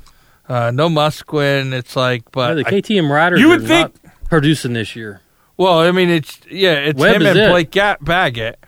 Uh, 0.48 0.70
no 0.70 0.88
Musquin. 0.88 1.72
It's 1.72 1.94
like, 1.96 2.22
Yeah, 2.22 2.30
but 2.32 2.54
the 2.54 2.64
KTM 2.64 3.10
riders 3.10 3.40
You 3.40 3.48
would 3.48 3.64
are 3.64 3.66
think- 3.66 4.04
not 4.04 4.12
producing 4.28 4.72
this 4.72 4.94
year. 4.96 5.20
well, 5.56 5.80
I 5.80 5.90
mean, 5.92 6.08
it's 6.10 6.38
yeah, 6.50 6.74
it's 6.74 6.98
Webb 6.98 7.16
him 7.16 7.26
and 7.26 7.38
it. 7.38 7.50
Blake 7.50 7.70
Ga- 7.70 7.96
Baggett, 8.00 8.58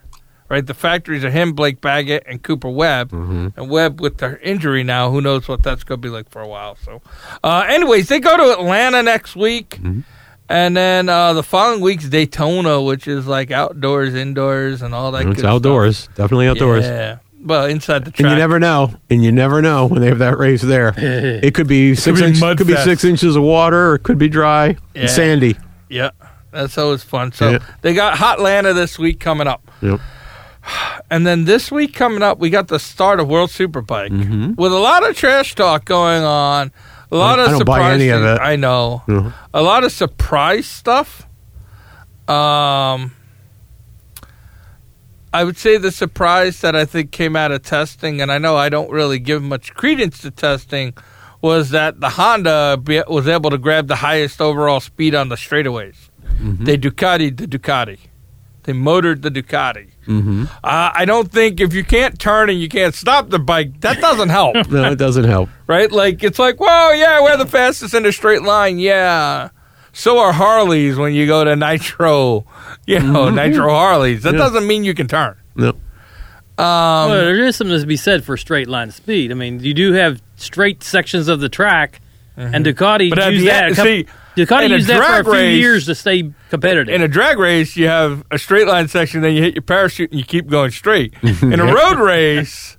right? 0.48 0.66
The 0.66 0.74
factories 0.74 1.24
are 1.24 1.30
him, 1.30 1.52
Blake 1.52 1.80
Baggett, 1.80 2.24
and 2.26 2.42
Cooper 2.42 2.68
Webb. 2.68 3.10
Mm-hmm. 3.12 3.48
And 3.60 3.70
Webb 3.70 4.00
with 4.00 4.18
their 4.18 4.36
injury 4.38 4.82
now, 4.82 5.10
who 5.10 5.20
knows 5.20 5.48
what 5.48 5.62
that's 5.62 5.84
going 5.84 6.00
to 6.00 6.06
be 6.08 6.12
like 6.12 6.28
for 6.30 6.42
a 6.42 6.48
while. 6.48 6.76
So, 6.84 7.00
uh, 7.44 7.64
anyways, 7.68 8.08
they 8.08 8.20
go 8.20 8.36
to 8.36 8.52
Atlanta 8.58 9.02
next 9.02 9.36
week, 9.36 9.78
Mhm. 9.82 10.02
and 10.48 10.76
then 10.76 11.08
uh, 11.08 11.32
the 11.34 11.42
following 11.42 11.80
week's 11.80 12.08
Daytona, 12.08 12.82
which 12.82 13.06
is 13.08 13.26
like 13.26 13.50
outdoors, 13.50 14.14
indoors, 14.14 14.82
and 14.82 14.94
all 14.94 15.12
that. 15.12 15.26
It's 15.26 15.36
good 15.36 15.46
outdoors. 15.46 16.08
Definitely 16.14 16.48
outdoors. 16.48 16.84
Yeah, 16.84 17.18
well, 17.42 17.64
inside 17.66 18.04
the 18.04 18.12
And 18.18 18.30
you 18.30 18.36
never 18.36 18.58
know. 18.58 18.92
And 19.08 19.24
you 19.24 19.32
never 19.32 19.60
know 19.62 19.86
when 19.86 20.00
they 20.00 20.08
have 20.08 20.18
that 20.18 20.38
race 20.38 20.62
there. 20.62 20.92
It 21.42 21.54
could 21.54 21.66
be 21.68 21.94
six 21.94 22.20
be 22.20 22.26
inch, 22.26 22.40
mud 22.40 22.58
could 22.58 22.66
be 22.66 22.74
fest. 22.74 22.84
six 22.84 23.04
inches 23.04 23.36
of 23.36 23.42
water, 23.42 23.90
or 23.90 23.94
it 23.96 24.02
could 24.02 24.18
be 24.18 24.28
dry, 24.28 24.76
Yeah. 24.94 25.00
and 25.02 25.10
sandy. 25.10 25.56
yeah, 25.88 26.10
that's 26.52 26.76
always 26.78 27.02
fun. 27.02 27.32
So 27.32 27.50
Yeah. 27.50 27.58
they 27.82 27.94
got 27.94 28.18
Hotlanta 28.18 28.74
this 28.74 28.98
week 28.98 29.20
coming 29.20 29.46
up. 29.48 29.62
Yep. 29.82 30.00
And 31.12 31.26
then 31.26 31.44
this 31.44 31.72
week 31.72 31.92
coming 31.94 32.22
up, 32.22 32.38
we 32.38 32.50
got 32.50 32.68
the 32.68 32.78
start 32.78 33.18
of 33.18 33.26
World 33.26 33.50
Superbike 33.50 34.10
Mhm. 34.10 34.56
with 34.56 34.72
a 34.72 34.78
lot 34.78 35.08
of 35.08 35.16
trash 35.16 35.56
talk 35.56 35.84
going 35.84 36.22
on. 36.22 36.70
A 37.10 37.16
lot 37.16 37.40
I 37.40 37.44
of 37.46 37.50
don't 37.50 37.64
buy 37.64 37.78
surprise 37.78 37.94
any 37.94 38.08
of 38.10 38.22
it. 38.22 38.38
I 38.40 38.54
know. 38.54 39.02
Mhm. 39.08 39.32
A 39.52 39.62
lot 39.62 39.82
of 39.82 39.90
surprise 39.90 40.66
stuff. 40.66 41.26
Um, 42.28 43.10
I 45.32 45.44
would 45.44 45.56
say 45.56 45.76
the 45.78 45.92
surprise 45.92 46.60
that 46.60 46.74
I 46.74 46.84
think 46.84 47.12
came 47.12 47.36
out 47.36 47.52
of 47.52 47.62
testing, 47.62 48.20
and 48.20 48.32
I 48.32 48.38
know 48.38 48.56
I 48.56 48.68
don't 48.68 48.90
really 48.90 49.18
give 49.18 49.42
much 49.42 49.74
credence 49.74 50.18
to 50.22 50.30
testing, 50.30 50.94
was 51.40 51.70
that 51.70 52.00
the 52.00 52.10
Honda 52.10 52.78
be, 52.82 53.02
was 53.08 53.28
able 53.28 53.50
to 53.50 53.58
grab 53.58 53.86
the 53.88 53.96
highest 53.96 54.40
overall 54.40 54.80
speed 54.80 55.14
on 55.14 55.28
the 55.28 55.36
straightaways. 55.36 55.96
Mhm. 56.42 56.64
They 56.64 56.76
Ducati 56.76 57.34
the 57.36 57.46
Ducati. 57.46 57.98
They 58.64 58.72
motored 58.74 59.22
the 59.22 59.30
Ducati. 59.30 59.86
Mhm. 60.06 60.46
Uh, 60.62 60.90
I 60.94 61.04
don't 61.06 61.32
think 61.32 61.60
if 61.60 61.72
you 61.72 61.82
can't 61.84 62.18
turn 62.18 62.50
and 62.50 62.60
you 62.60 62.68
can't 62.68 62.94
stop 62.94 63.30
the 63.30 63.38
bike, 63.38 63.80
that 63.80 64.00
doesn't 64.00 64.28
help, 64.28 64.54
No, 64.70 64.90
it 64.92 64.96
doesn't 64.98 65.24
help. 65.24 65.48
right? 65.66 65.90
Like 65.90 66.22
it's 66.22 66.38
like, 66.38 66.60
well, 66.60 66.94
yeah, 66.94 67.22
we're 67.22 67.36
the 67.38 67.46
fastest 67.46 67.94
in 67.94 68.04
a 68.04 68.12
straight 68.12 68.42
line, 68.42 68.78
yeah. 68.78 69.48
So 69.92 70.18
are 70.18 70.32
Harleys 70.32 70.96
when 70.96 71.14
you 71.14 71.26
go 71.26 71.44
to 71.44 71.56
Nitro, 71.56 72.44
you 72.86 73.00
know, 73.00 73.26
Mhm. 73.26 73.34
Nitro 73.34 73.70
Harleys. 73.70 74.22
That 74.22 74.34
Yeah. 74.34 74.38
doesn't 74.38 74.66
mean 74.66 74.84
you 74.84 74.94
can 74.94 75.08
turn. 75.08 75.34
No. 75.56 75.68
Um, 76.58 77.08
well, 77.08 77.08
there 77.24 77.44
is 77.44 77.56
something 77.56 77.78
to 77.80 77.86
be 77.86 77.96
said 77.96 78.22
for 78.24 78.36
straight 78.36 78.68
line 78.68 78.90
speed. 78.90 79.30
I 79.30 79.34
mean, 79.34 79.60
you 79.60 79.72
do 79.74 79.92
have 79.94 80.20
straight 80.36 80.82
sections 80.84 81.26
of 81.28 81.40
the 81.40 81.48
track, 81.48 82.00
and 82.36 82.64
Ducati 82.64 83.10
Mm-hmm. 83.10 83.14
but 83.14 83.32
used 83.32 83.44
the 83.44 83.48
that. 83.48 83.72
a 83.72 83.74
couple, 83.74 83.84
see, 83.84 84.06
Ducati 84.36 84.64
in 84.66 84.70
used 84.72 84.88
that 84.88 84.98
for 84.98 85.20
a 85.20 85.24
few 85.24 85.32
race- 85.32 85.58
years 85.58 85.86
to 85.86 85.94
stay 85.94 86.30
competitive. 86.50 86.94
in 86.94 87.02
a 87.02 87.08
drag 87.08 87.38
race, 87.38 87.76
you 87.76 87.86
have 87.88 88.24
a 88.30 88.38
straight 88.38 88.66
line 88.66 88.88
section, 88.88 89.22
then 89.22 89.32
you 89.34 89.42
hit 89.42 89.54
your 89.54 89.62
parachute 89.62 90.10
and 90.10 90.18
you 90.20 90.24
keep 90.24 90.48
going 90.48 90.70
straight. 90.70 91.14
In 91.42 91.60
a 91.60 91.64
road 91.74 91.98
race, 91.98 92.76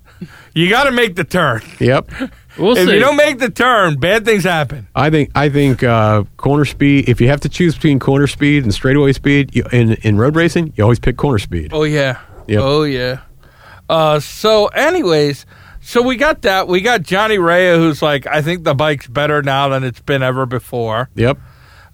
you 0.54 0.70
got 0.70 0.84
to 0.86 0.92
make 0.92 1.16
the 1.16 1.24
turn. 1.24 1.62
Yep. 1.80 2.10
we'll 2.58 2.78
if 2.78 2.88
see. 2.88 2.94
you 2.94 3.00
don't 3.00 3.16
make 3.18 3.40
the 3.40 3.50
turn, 3.50 3.98
bad 4.00 4.26
things 4.26 4.44
happen. 4.44 4.88
I 4.96 5.10
think 5.10 5.32
I 5.36 5.50
think 5.50 5.84
uh, 5.84 6.24
corner 6.38 6.66
speed. 6.66 7.10
If 7.10 7.22
you 7.22 7.28
have 7.28 7.42
to 7.42 7.50
choose 7.50 7.76
between 7.76 8.00
corner 8.00 8.28
speed 8.28 8.64
and 8.64 8.74
straightaway 8.74 9.14
speed 9.14 9.56
you, 9.56 9.64
in 9.72 9.94
in 10.02 10.18
road 10.18 10.36
racing, 10.36 10.74
you 10.76 10.84
always 10.84 11.00
pick 11.00 11.18
corner 11.18 11.40
speed. 11.40 11.72
Oh 11.74 11.84
yeah. 11.84 12.20
Yep. 12.48 12.62
Oh 12.62 12.84
yeah. 12.84 13.22
Uh, 13.90 14.20
so, 14.20 14.68
anyways, 14.68 15.46
So 15.82 16.02
we 16.02 16.16
got 16.16 16.44
that. 16.44 16.68
We 16.68 16.82
got 16.82 17.02
Johnny 17.02 17.38
Rea, 17.40 17.76
who's 17.76 18.02
like, 18.02 18.26
I 18.28 18.42
think 18.42 18.64
the 18.64 18.74
bike's 18.74 19.08
better 19.08 19.42
now 19.42 19.68
than 19.70 19.84
it's 19.84 20.00
been 20.00 20.22
ever 20.24 20.46
before. 20.46 21.10
Yep. 21.16 21.38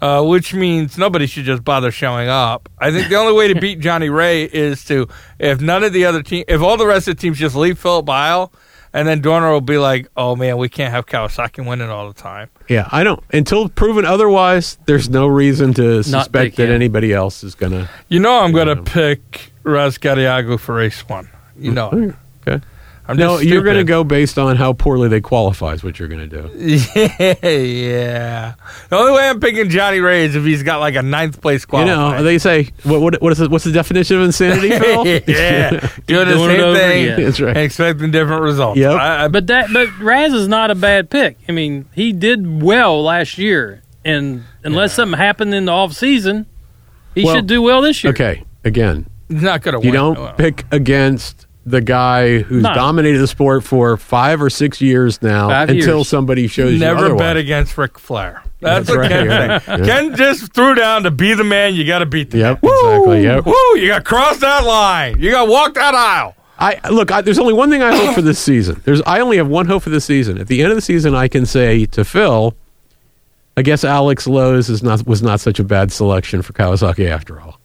uh, 0.01 0.23
which 0.23 0.53
means 0.53 0.97
nobody 0.97 1.25
should 1.25 1.45
just 1.45 1.63
bother 1.63 1.89
showing 1.89 2.27
up. 2.29 2.69
I 2.77 2.91
think 2.91 3.09
the 3.09 3.15
only 3.15 3.33
way 3.33 3.47
to 3.51 3.55
beat 3.59 3.79
Johnny 3.79 4.09
Rea 4.09 4.43
is 4.43 4.85
to 4.85 5.07
if 5.39 5.59
none 5.61 5.83
of 5.83 5.91
the 5.93 6.05
other 6.05 6.21
team, 6.21 6.43
if 6.47 6.61
all 6.61 6.77
the 6.77 6.85
rest 6.85 7.07
of 7.07 7.15
the 7.15 7.21
teams 7.21 7.39
just 7.39 7.55
leave 7.55 7.79
Phillip 7.79 8.07
Island, 8.09 8.51
and 8.97 9.07
then 9.07 9.21
Dorna 9.21 9.51
will 9.51 9.61
be 9.61 9.77
like, 9.77 10.07
"Oh 10.17 10.35
man, 10.35 10.57
we 10.57 10.69
can't 10.69 10.91
have 10.91 11.05
Kawasaki 11.05 11.63
winning 11.63 11.89
all 11.89 12.07
the 12.07 12.19
time." 12.19 12.49
Yeah, 12.67 12.89
I 12.91 13.03
don't. 13.03 13.23
Until 13.31 13.69
proven 13.69 14.05
otherwise, 14.05 14.79
there's 14.87 15.07
no 15.07 15.27
reason 15.27 15.75
to 15.75 16.01
suspect 16.01 16.55
that 16.55 16.69
anybody 16.69 17.13
else 17.13 17.43
is 17.43 17.53
gonna. 17.53 17.89
You 18.09 18.19
know, 18.19 18.39
I'm 18.39 18.51
going 18.53 18.67
to 18.67 18.81
Yeah. 18.83 18.93
pick 18.93 19.51
Razgatlioglu 19.63 20.59
for 20.59 20.73
race 20.73 21.07
one. 21.07 21.29
You 21.59 21.71
mm. 21.71 21.75
know, 21.75 21.89
it. 21.91 22.15
Okay. 22.47 22.65
I'm 23.09 23.15
No, 23.17 23.37
just 23.37 23.45
you're 23.49 23.61
going 23.63 23.77
to 23.77 23.83
go 23.85 24.03
based 24.03 24.37
on 24.37 24.57
how 24.57 24.73
poorly 24.73 25.07
they 25.07 25.21
qualify. 25.21 25.73
Is 25.73 25.83
what 25.83 25.97
you're 25.99 26.07
going 26.09 26.27
to 26.29 26.41
do. 26.41 26.49
Yeah, 26.95 27.47
yeah. 27.47 28.55
The 28.89 28.95
only 28.97 29.11
way 29.13 29.29
I'm 29.29 29.39
picking 29.39 29.69
Johnny 29.69 29.99
Rea 29.99 30.25
is 30.25 30.35
if 30.35 30.43
he's 30.43 30.63
got 30.63 30.79
like 30.79 30.95
a 30.95 31.01
ninth 31.01 31.41
place 31.41 31.65
You 31.71 31.85
know, 31.85 32.21
they 32.23 32.37
say 32.37 32.69
what, 32.83 33.01
what, 33.01 33.21
what 33.21 33.31
is 33.31 33.37
the, 33.37 33.49
what's 33.49 33.63
the 33.63 33.71
definition 33.71 34.17
of 34.17 34.23
insanity, 34.23 34.69
Phil? 34.79 35.05
yeah, 35.07 35.69
doing 36.07 36.27
the 36.27 36.33
doing 36.35 36.51
it 36.51 36.59
same 36.59 36.75
thing, 36.75 37.03
again. 37.05 37.23
That's 37.23 37.39
right. 37.39 37.57
expecting 37.57 38.11
different 38.11 38.41
results. 38.43 38.77
Yep. 38.79 38.91
I, 38.99 39.23
I, 39.25 39.27
But 39.29 39.47
that, 39.47 39.69
but 39.73 39.97
Raz 39.99 40.33
is 40.33 40.47
not 40.47 40.71
a 40.71 40.75
bad 40.75 41.09
pick. 41.09 41.37
I 41.47 41.51
mean, 41.53 41.85
he 41.93 42.11
did 42.13 42.61
well 42.61 43.01
last 43.03 43.37
year, 43.37 43.83
and 44.03 44.43
unless 44.63 44.93
something 44.93 45.17
happened 45.17 45.53
in 45.53 45.65
the 45.65 45.71
off 45.71 45.93
season, 45.93 46.45
he 47.15 47.23
Well, 47.23 47.35
should 47.35 47.47
do 47.47 47.61
well 47.61 47.81
this 47.81 48.03
year. 48.03 48.11
Okay, 48.11 48.43
again, 48.63 49.07
he's 49.29 49.41
not 49.41 49.61
going 49.61 49.79
to 49.79 49.85
you 49.85 49.91
don't 49.93 50.19
Well, 50.19 50.33
pick 50.33 50.65
against 50.71 51.46
the 51.67 51.81
guy 51.81 52.39
who's 52.39 52.63
No. 52.63 52.73
dominated 52.73 53.19
the 53.19 53.27
sport 53.27 53.63
for 53.63 53.97
five 53.97 54.41
or 54.41 54.49
six 54.49 54.79
years 54.81 55.21
now 55.21 55.49
Five 55.49 55.69
until 55.69 55.97
years. 55.97 56.07
somebody 56.07 56.47
shows 56.47 56.73
you 56.73 56.79
Never 56.79 57.13
bet 57.15 57.35
against 57.37 57.77
Ric 57.77 57.99
Flair. 57.99 58.41
That's, 58.59 58.87
That's 58.87 58.89
what 58.89 58.99
right, 59.01 59.11
Ken 59.11 59.27
right. 59.27 59.61
said. 59.61 59.79
Yeah. 59.79 59.85
Ken 59.85 60.15
just 60.15 60.53
threw 60.53 60.73
down 60.75 61.03
to 61.03 61.11
be 61.11 61.33
the 61.33 61.43
man. 61.43 61.75
You 61.75 61.85
got 61.85 61.99
to 61.99 62.05
beat 62.05 62.31
the 62.31 62.39
Yep, 62.39 62.63
man. 62.63 62.71
exactly. 62.73 63.23
Yep. 63.23 63.45
Woo! 63.45 63.53
You 63.79 63.87
got 63.89 63.97
to 63.99 64.03
cross 64.03 64.37
that 64.39 64.63
line. 64.65 65.19
You 65.19 65.29
got 65.31 65.45
to 65.45 65.51
walk 65.51 65.73
that 65.75 65.93
aisle. 65.93 66.35
I 66.59 66.79
look. 66.89 67.11
I, 67.11 67.21
there's 67.21 67.37
only 67.37 67.53
one 67.53 67.69
thing 67.69 67.83
I 67.83 67.95
hope 67.95 68.15
for 68.15 68.23
this 68.23 68.39
season. 68.39 68.81
There's. 68.83 68.99
I 69.03 69.19
only 69.19 69.37
have 69.37 69.47
one 69.47 69.67
hope 69.67 69.83
for 69.83 69.91
this 69.91 70.05
season. 70.05 70.39
At 70.39 70.47
the 70.47 70.63
end 70.63 70.71
of 70.71 70.75
the 70.75 70.81
season, 70.81 71.13
I 71.13 71.27
can 71.27 71.45
say 71.45 71.85
to 71.87 72.03
Phil, 72.03 72.55
I 73.55 73.61
guess 73.61 73.83
Alex 73.83 74.25
Lowes 74.25 74.67
is 74.69 74.81
not 74.81 75.05
was 75.05 75.21
not 75.21 75.39
such 75.39 75.59
a 75.59 75.63
bad 75.63 75.91
selection 75.91 76.41
for 76.41 76.53
Kawasaki 76.53 77.07
after 77.07 77.39
all. 77.39 77.56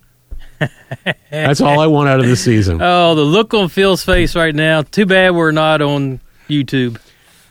That's 1.31 1.61
all 1.61 1.81
I 1.81 1.87
want 1.87 2.09
out 2.09 2.21
of 2.21 2.27
this 2.27 2.45
season. 2.45 2.81
Oh, 2.83 3.15
the 3.15 3.23
look 3.23 3.55
on 3.55 3.69
Phil's 3.69 4.05
face 4.05 4.35
right 4.37 4.55
now. 4.55 4.83
Too 4.83 5.07
bad 5.07 5.35
we're 5.35 5.51
not 5.53 5.81
on 5.83 6.21
YouTube. 6.49 7.01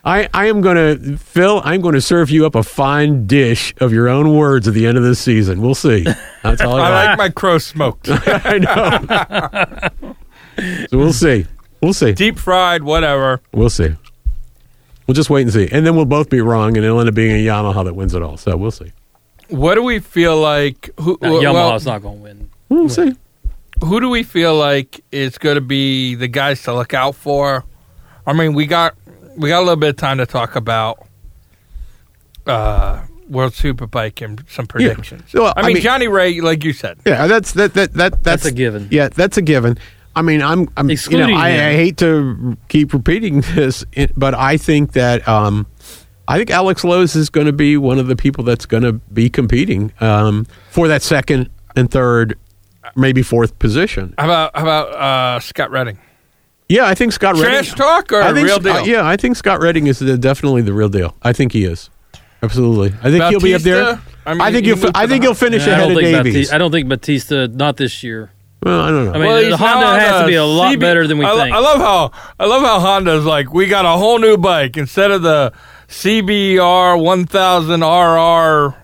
I, 0.03 0.27
I 0.33 0.47
am 0.47 0.61
going 0.61 0.75
to, 0.77 1.17
Phil, 1.17 1.61
I'm 1.63 1.81
going 1.81 1.93
to 1.93 2.01
serve 2.01 2.31
you 2.31 2.45
up 2.47 2.55
a 2.55 2.63
fine 2.63 3.27
dish 3.27 3.73
of 3.79 3.93
your 3.93 4.09
own 4.09 4.35
words 4.35 4.67
at 4.67 4.73
the 4.73 4.87
end 4.87 4.97
of 4.97 5.03
this 5.03 5.19
season. 5.19 5.61
We'll 5.61 5.75
see. 5.75 6.05
That's 6.41 6.61
all 6.61 6.79
I, 6.79 6.89
I 6.89 7.05
like 7.05 7.17
my 7.19 7.29
crow 7.29 7.59
smoked, 7.59 8.07
I 8.11 8.57
know. 8.57 10.15
so 10.89 10.97
we'll 10.97 11.13
see. 11.13 11.45
We'll 11.81 11.93
see. 11.93 12.13
deep 12.13 12.39
fried, 12.39 12.83
whatever. 12.83 13.41
We'll 13.53 13.69
see. 13.69 13.89
We'll 15.07 15.15
just 15.15 15.29
wait 15.29 15.41
and 15.43 15.51
see. 15.53 15.67
And 15.71 15.85
then 15.85 15.95
we'll 15.95 16.05
both 16.05 16.29
be 16.29 16.41
wrong, 16.41 16.77
and 16.77 16.85
it'll 16.85 16.99
end 16.99 17.09
up 17.09 17.15
being 17.15 17.31
a 17.31 17.45
Yamaha 17.49 17.83
that 17.85 17.95
wins 17.95 18.13
it 18.13 18.21
all. 18.21 18.37
So 18.37 18.55
we'll 18.55 18.71
see. 18.71 18.91
What 19.49 19.75
do 19.75 19.83
we 19.83 19.99
feel 19.99 20.39
like? 20.39 20.89
Who, 20.99 21.17
No, 21.21 21.33
well, 21.33 21.41
Yamaha's 21.41 21.85
not 21.85 22.01
going 22.01 22.17
to 22.17 22.23
win. 22.23 22.49
We'll 22.71 22.89
see. 22.89 23.13
who 23.83 23.99
do 23.99 24.09
we 24.09 24.23
feel 24.23 24.55
like 24.55 25.03
is 25.11 25.37
going 25.37 25.55
to 25.55 25.61
be 25.61 26.15
the 26.15 26.27
guys 26.29 26.63
to 26.63 26.73
look 26.73 26.93
out 26.93 27.15
for? 27.15 27.65
I 28.25 28.33
mean, 28.33 28.53
we 28.53 28.65
got 28.65 28.95
we 29.35 29.49
got 29.49 29.59
a 29.59 29.65
little 29.65 29.75
bit 29.75 29.89
of 29.89 29.95
time 29.97 30.19
to 30.19 30.25
talk 30.25 30.55
about 30.55 31.05
uh, 32.45 33.01
World 33.29 33.53
Superbike 33.53 34.23
and 34.23 34.43
some 34.49 34.67
predictions. 34.67 35.33
Well, 35.33 35.53
I, 35.55 35.61
I 35.61 35.65
mean, 35.65 35.73
mean- 35.73 35.83
Johnny 35.83 36.07
Rea, 36.07 36.39
like 36.41 36.63
you 36.63 36.73
said, 36.73 36.97
Yeah, 37.05 37.27
that's 37.27 37.51
that 37.53 37.73
that 37.73 37.93
that 37.93 38.11
that's, 38.11 38.43
That's 38.43 38.45
a 38.45 38.51
given. 38.51 38.87
Yeah, 38.91 39.09
that's 39.09 39.37
a 39.37 39.41
given. 39.41 39.77
I 40.15 40.21
mean, 40.21 40.41
I'm, 40.41 40.69
I'm 40.75 40.89
you 40.89 40.97
know, 41.11 41.33
I. 41.35 41.47
I 41.49 41.73
hate 41.73 41.97
to 41.97 42.57
keep 42.67 42.93
repeating 42.93 43.41
this, 43.55 43.85
but 44.17 44.33
I 44.33 44.57
think 44.57 44.93
that 44.93 45.25
um, 45.27 45.67
I 46.27 46.37
think 46.37 46.49
Alex 46.51 46.83
Lowes 46.83 47.15
is 47.15 47.29
going 47.29 47.47
to 47.47 47.53
be 47.53 47.77
one 47.77 47.99
of 47.99 48.07
the 48.07 48.15
people 48.15 48.43
that's 48.43 48.65
going 48.65 48.83
to 48.83 48.93
be 48.93 49.29
competing 49.29 49.91
um, 50.01 50.45
for 50.69 50.87
that 50.89 51.01
second 51.01 51.49
and 51.77 51.89
third, 51.89 52.37
maybe 52.95 53.21
fourth 53.21 53.57
position. 53.59 54.13
how 54.17 54.25
about 54.25 54.55
how 54.55 54.61
about 54.61 54.87
uh, 54.93 55.39
Scott 55.39 55.71
Redding? 55.71 55.97
Yeah, 56.69 56.85
I 56.87 56.95
think 56.95 57.11
Scott 57.11 57.35
Redding. 57.35 57.49
Trash 57.49 57.73
talk 57.73 58.11
or 58.13 58.21
I 58.21 58.33
think 58.33 58.47
real 58.47 58.59
deal? 58.59 58.73
uh, 58.73 58.83
yeah, 58.83 59.05
I 59.05 59.17
think 59.17 59.35
Scott 59.35 59.59
Redding 59.61 59.87
is 59.87 59.99
the, 59.99 60.17
definitely 60.17 60.61
the 60.61 60.73
real 60.73 60.87
deal. 60.89 61.15
I 61.21 61.33
think 61.33 61.51
he 61.51 61.65
is. 61.65 61.89
Absolutely. 62.41 62.93
I 63.03 63.11
think 63.11 63.23
he'll 63.25 63.39
be 63.41 63.53
up 63.53 63.61
there. 63.61 63.83
Bautista? 63.83 64.11
I 64.25 64.47
I, 64.47 64.51
think 64.51 64.65
he 64.65 64.73
he'll. 64.73 64.91
I 64.95 65.05
think 65.07 65.21
the- 65.21 65.27
he'll 65.27 65.33
finish 65.35 65.63
I 65.67 65.71
ahead 65.71 65.79
don't 65.89 65.91
of 65.91 65.97
think 65.97 66.15
Davies. 66.15 66.33
Bautista, 66.33 66.55
I 66.55 66.57
don't 66.57 66.71
think 66.71 66.89
Bautista 66.89 67.47
not 67.49 67.77
this 67.77 68.03
year. 68.03 68.31
well, 68.63 68.79
I 68.81 68.89
don't 68.89 69.05
know. 69.05 69.11
I 69.11 69.17
mean, 69.17 69.27
Well, 69.27 69.49
the 69.49 69.57
Honda 69.57 69.99
has 69.99 70.21
to 70.21 70.27
be 70.27 70.35
a 70.35 70.45
lot 70.45 70.73
CB 70.75 70.79
better 70.79 71.07
than 71.07 71.17
we 71.17 71.25
I, 71.25 71.35
think. 71.35 71.53
I 71.55 71.59
love 71.59 71.79
how 71.79 72.11
I 72.39 72.45
love 72.45 72.61
how 72.61 72.79
Honda's 72.79 73.25
like 73.25 73.51
we 73.53 73.67
got 73.67 73.85
a 73.85 73.89
whole 73.97 74.17
new 74.19 74.37
bike 74.37 74.77
instead 74.77 75.11
of 75.11 75.21
the 75.23 75.51
CBR 75.89 77.01
1000 77.01 77.81
RR. 77.81 78.75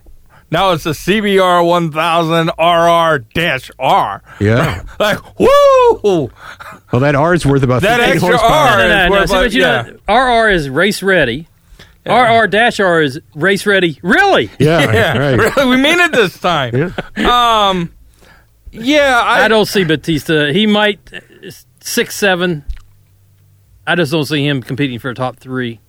Now 0.50 0.72
it's 0.72 0.84
the 0.84 0.90
CBR 0.90 1.66
1000 1.66 2.48
RR 2.58 3.18
dash 3.34 3.70
R. 3.78 4.22
yeah. 4.40 4.82
Like 4.98 5.38
woo! 5.38 6.30
Well, 6.90 7.00
that 7.00 7.14
R 7.14 7.34
is 7.34 7.44
worth 7.44 7.62
about 7.62 7.82
That 7.82 7.98
15 8.00 8.14
extra 8.14 8.28
horsepower. 8.38 8.50
R. 8.50 8.78
no, 8.78 8.88
no, 8.88 9.04
is 9.04 9.10
no. 9.10 9.10
worth 9.10 9.28
See, 9.28 9.34
but 9.34 9.52
you 9.52 9.60
yeah. 9.60 9.90
know, 10.08 10.14
RR 10.44 10.50
is 10.50 10.70
race 10.70 11.02
ready. 11.02 11.48
Yeah. 12.06 12.40
RR 12.40 12.46
dash 12.46 12.80
R 12.80 13.02
is 13.02 13.20
race 13.34 13.66
ready. 13.66 13.98
Really? 14.02 14.50
Yeah, 14.58 14.80
Yeah, 14.92 15.18
right. 15.18 15.38
really, 15.38 15.70
we 15.70 15.76
mean 15.76 16.00
it 16.00 16.12
this 16.12 16.38
time. 16.40 16.74
Yeah. 16.74 17.68
Um, 17.68 17.92
yeah, 18.72 19.20
I, 19.22 19.44
I 19.44 19.48
don't 19.48 19.66
see 19.66 19.84
Bautista. 19.84 20.52
He 20.52 20.66
might 20.66 20.98
six 21.80 22.14
seven. 22.16 22.64
I 23.86 23.94
just 23.94 24.12
don't 24.12 24.24
see 24.24 24.46
him 24.46 24.62
competing 24.62 24.98
for 24.98 25.10
a 25.10 25.14
top 25.14 25.36
three. 25.36 25.80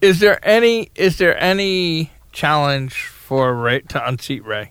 Is 0.00 0.20
there 0.20 0.38
any? 0.46 0.90
Is 0.94 1.18
there 1.18 1.38
any 1.42 2.10
challenge 2.32 2.94
for 3.26 3.52
Rea 3.54 3.80
to 3.88 4.08
unseat 4.08 4.44
Rea? 4.44 4.70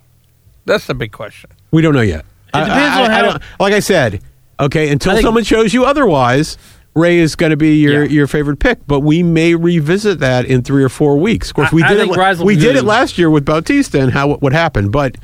That's 0.65 0.87
the 0.87 0.93
big 0.95 1.11
question. 1.11 1.49
We 1.71 1.81
don't 1.81 1.93
know 1.93 2.01
yet. 2.01 2.25
It 2.53 2.59
depends 2.59 2.97
on 2.97 3.09
how- 3.11 3.21
don't- 3.23 3.41
like 3.59 3.73
I 3.73 3.79
said, 3.81 4.21
okay, 4.59 4.89
until 4.89 5.13
think- 5.13 5.25
someone 5.25 5.43
shows 5.43 5.73
you 5.73 5.83
otherwise, 5.85 6.57
Rea 6.95 7.19
is 7.19 7.35
going 7.35 7.49
to 7.49 7.57
be 7.57 7.75
your, 7.75 8.03
Yeah. 8.05 8.09
your 8.09 8.27
favorite 8.27 8.59
pick. 8.59 8.79
But 8.87 9.01
we 9.01 9.21
may 9.23 9.53
revisit 9.55 10.19
that 10.19 10.45
in 10.45 10.61
three 10.61 10.81
or 10.83 10.87
four 10.89 11.17
weeks. 11.19 11.49
Of 11.49 11.55
course, 11.55 11.71
we 11.73 11.83
I- 11.83 11.87
I 11.87 11.93
did 11.95 12.07
it. 12.09 12.15
Rise 12.15 12.39
will 12.39 12.45
We 12.45 12.55
did 12.55 12.75
move. 12.75 12.83
it 12.83 12.87
last 12.87 13.17
year 13.17 13.29
with 13.29 13.43
Bautista 13.43 13.99
and 13.99 14.13
how 14.13 14.35
what 14.35 14.53
happened. 14.53 14.93
But 14.93 15.17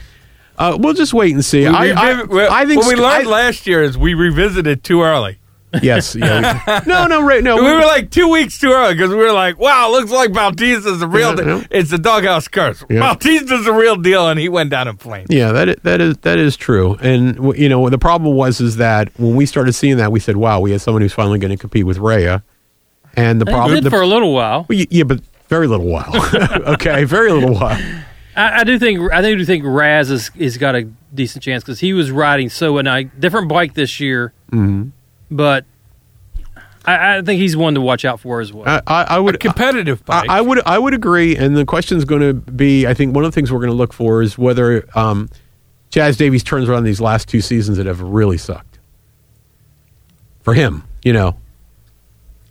uh, 0.59 0.75
we'll 0.77 0.93
just 0.93 1.13
wait 1.13 1.33
and 1.33 1.43
see. 1.43 1.65
I, 1.65 1.71
I, 1.85 2.13
Reviv- 2.23 2.49
I 2.49 2.65
think 2.65 2.81
what 2.81 2.93
we 2.93 3.01
learned 3.01 3.27
I- 3.27 3.31
last 3.31 3.65
year 3.65 3.81
is 3.81 3.97
we 3.97 4.13
revisited 4.13 4.83
too 4.83 5.01
early. 5.01 5.37
Yes. 5.81 6.15
Yeah. 6.15 6.81
no. 6.87 7.07
No. 7.07 7.21
Rea. 7.21 7.41
No. 7.41 7.55
we 7.57 7.63
were 7.71 7.79
like 7.81 8.09
two 8.11 8.29
weeks 8.29 8.59
too 8.59 8.71
early 8.71 8.93
because 8.93 9.09
we 9.09 9.15
were 9.15 9.31
like, 9.31 9.57
"Wow, 9.57 9.89
looks 9.91 10.11
like 10.11 10.33
Bautista's 10.33 10.99
the 10.99 11.07
real. 11.07 11.29
Yeah, 11.29 11.35
deal. 11.35 11.57
yeah. 11.59 11.67
It's 11.71 11.89
the 11.91 11.97
doghouse 11.97 12.47
curse. 12.47 12.83
Yeah. 12.89 12.99
Bautista's 12.99 13.65
the 13.65 13.71
real 13.73 13.95
deal," 13.95 14.27
and 14.27 14.39
he 14.39 14.49
went 14.49 14.69
down 14.69 14.87
in 14.87 14.97
flames. 14.97 15.27
Yeah, 15.29 15.51
that 15.53 15.69
is, 15.69 15.75
that 15.83 16.01
is 16.01 16.17
that 16.17 16.37
is 16.39 16.57
true. 16.57 16.95
And 17.01 17.35
w- 17.37 17.61
you 17.63 17.69
know, 17.69 17.87
the 17.89 17.97
problem 17.97 18.35
was 18.35 18.59
is 18.59 18.77
that 18.77 19.09
when 19.17 19.35
we 19.35 19.45
started 19.45 19.73
seeing 19.73 19.97
that, 19.97 20.11
we 20.11 20.19
said, 20.19 20.35
"Wow, 20.37 20.59
we 20.59 20.71
had 20.71 20.81
someone 20.81 21.01
who's 21.01 21.13
finally 21.13 21.39
going 21.39 21.51
to 21.51 21.57
compete 21.57 21.85
with 21.85 21.97
Rea." 21.99 22.39
And 23.15 23.39
the 23.41 23.45
They 23.45 23.51
problem, 23.51 23.75
did 23.75 23.83
the, 23.85 23.89
for 23.89 24.01
a 24.01 24.07
little 24.07 24.33
while. 24.33 24.65
Well, 24.69 24.77
y- 24.79 24.87
yeah, 24.89 25.03
but 25.03 25.21
very 25.49 25.67
little 25.67 25.85
while. 25.87 26.11
okay, 26.73 27.03
very 27.03 27.31
little 27.31 27.55
while. 27.55 27.77
I, 28.35 28.61
I 28.61 28.63
do 28.63 28.79
think 28.79 29.11
I 29.11 29.21
do 29.21 29.43
think 29.45 29.63
Raz 29.65 30.07
has, 30.09 30.29
has 30.39 30.57
got 30.57 30.75
a 30.75 30.83
decent 31.13 31.43
chance 31.43 31.63
because 31.63 31.79
he 31.81 31.91
was 31.91 32.09
riding 32.11 32.49
so 32.49 32.77
a 32.77 32.83
nice 32.83 33.07
different 33.19 33.49
bike 33.49 33.73
this 33.73 33.99
year, 33.99 34.33
Mm-hmm. 34.51 34.89
But 35.31 35.65
I, 36.85 37.17
I 37.17 37.21
think 37.21 37.39
he's 37.39 37.55
one 37.55 37.73
to 37.75 37.81
watch 37.81 38.03
out 38.05 38.19
for 38.19 38.41
as 38.41 38.51
well. 38.51 38.67
I, 38.67 38.81
I, 38.85 39.03
I 39.03 39.17
A 39.17 39.23
would. 39.23 39.39
competitive 39.39 40.03
I, 40.09 40.21
bike. 40.21 40.29
I 40.29 40.41
would. 40.41 40.61
I 40.65 40.77
would 40.77 40.93
agree. 40.93 41.35
And 41.37 41.55
the 41.55 41.65
question 41.65 41.97
is 41.97 42.05
going 42.05 42.21
to 42.21 42.33
be. 42.33 42.85
I 42.85 42.93
think 42.93 43.15
one 43.15 43.23
of 43.23 43.31
the 43.31 43.35
things 43.35 43.51
we're 43.51 43.59
going 43.59 43.69
to 43.71 43.75
look 43.75 43.93
for 43.93 44.21
is 44.21 44.37
whether 44.37 44.85
um, 44.97 45.29
Chaz 45.91 46.17
Davies 46.17 46.43
turns 46.43 46.67
around 46.69 46.83
these 46.83 46.99
last 46.99 47.27
two 47.29 47.39
seasons 47.41 47.77
that 47.77 47.85
have 47.85 48.01
really 48.01 48.37
sucked 48.37 48.79
for 50.41 50.53
him. 50.53 50.83
You 51.03 51.13
know. 51.13 51.37